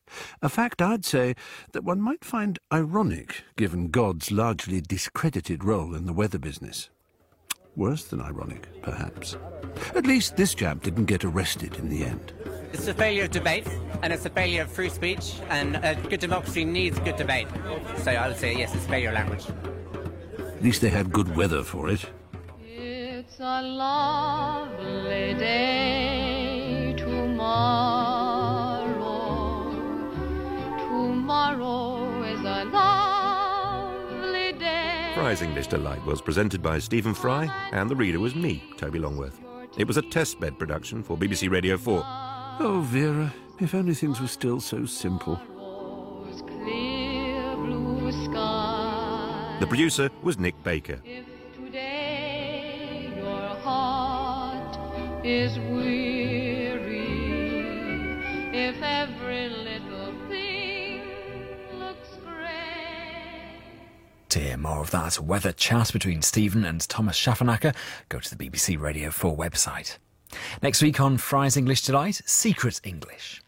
a 0.42 0.48
fact 0.48 0.80
I'd 0.80 1.04
say 1.04 1.34
that 1.72 1.84
one 1.84 2.00
might 2.00 2.24
find 2.24 2.58
ironic 2.72 3.42
given 3.56 3.88
God's 3.88 4.30
largely 4.30 4.80
discredited 4.80 5.64
role 5.64 5.94
in 5.94 6.06
the 6.06 6.12
weather 6.12 6.38
business. 6.38 6.90
Worse 7.76 8.04
than 8.04 8.20
ironic, 8.20 8.68
perhaps. 8.82 9.36
At 9.96 10.06
least 10.06 10.36
this 10.36 10.54
chap 10.54 10.82
didn't 10.82 11.06
get 11.06 11.24
arrested 11.24 11.74
in 11.76 11.88
the 11.88 12.04
end. 12.04 12.32
It's 12.72 12.86
a 12.86 12.94
failure 12.94 13.24
of 13.24 13.30
debate, 13.30 13.66
and 14.02 14.12
it's 14.12 14.24
a 14.26 14.30
failure 14.30 14.62
of 14.62 14.70
free 14.70 14.88
speech, 14.88 15.34
and 15.48 15.76
a 15.76 15.96
good 16.08 16.20
democracy 16.20 16.64
needs 16.64 16.98
good 17.00 17.16
debate. 17.16 17.48
So 18.02 18.12
I 18.12 18.28
would 18.28 18.36
say, 18.36 18.56
yes, 18.56 18.74
it's 18.74 18.86
failure 18.86 19.08
of 19.08 19.14
language. 19.14 19.46
At 20.38 20.62
least 20.62 20.82
they 20.82 20.88
had 20.88 21.12
good 21.12 21.36
weather 21.36 21.64
for 21.64 21.88
it. 21.88 22.04
It's 23.34 23.40
a 23.40 23.62
lovely 23.62 25.34
day 25.34 26.94
tomorrow. 26.96 27.34
Tomorrow 30.78 32.22
is 32.22 32.38
a 32.38 32.64
lovely 32.66 34.52
day. 34.52 35.10
Fry's 35.16 35.42
English 35.42 35.66
Delight 35.66 36.06
was 36.06 36.22
presented 36.22 36.62
by 36.62 36.78
Stephen 36.78 37.12
Fry, 37.12 37.50
and 37.72 37.90
the 37.90 37.96
reader 37.96 38.20
was 38.20 38.36
me, 38.36 38.62
Toby 38.76 39.00
Longworth. 39.00 39.40
It 39.76 39.88
was 39.88 39.96
a 39.96 40.02
testbed 40.02 40.56
production 40.56 41.02
for 41.02 41.18
BBC 41.18 41.50
Radio 41.50 41.76
4. 41.76 42.04
Oh, 42.60 42.84
Vera, 42.86 43.34
if 43.58 43.74
only 43.74 43.94
things 43.94 44.20
were 44.20 44.28
still 44.28 44.60
so 44.60 44.86
simple. 44.86 45.40
Clear 46.46 47.56
blue 47.56 48.12
sky. 48.12 49.56
The 49.58 49.66
producer 49.66 50.08
was 50.22 50.38
Nick 50.38 50.54
Baker. 50.62 51.00
Is 55.24 55.58
weary. 55.58 57.00
If 58.52 58.82
every 58.82 59.48
little 59.48 60.12
thing 60.28 61.00
looks 61.78 62.10
gray. 62.22 63.58
To 64.28 64.38
hear 64.38 64.58
more 64.58 64.80
of 64.80 64.90
that 64.90 65.18
weather 65.18 65.52
chat 65.52 65.94
between 65.94 66.20
Stephen 66.20 66.66
and 66.66 66.86
Thomas 66.86 67.18
Schafernaker, 67.18 67.74
go 68.10 68.18
to 68.20 68.36
the 68.36 68.50
BBC 68.50 68.78
Radio 68.78 69.10
4 69.10 69.34
website. 69.34 69.96
Next 70.62 70.82
week 70.82 71.00
on 71.00 71.16
Fry's 71.16 71.56
English 71.56 71.80
Delight, 71.80 72.20
Secret 72.26 72.82
English. 72.84 73.42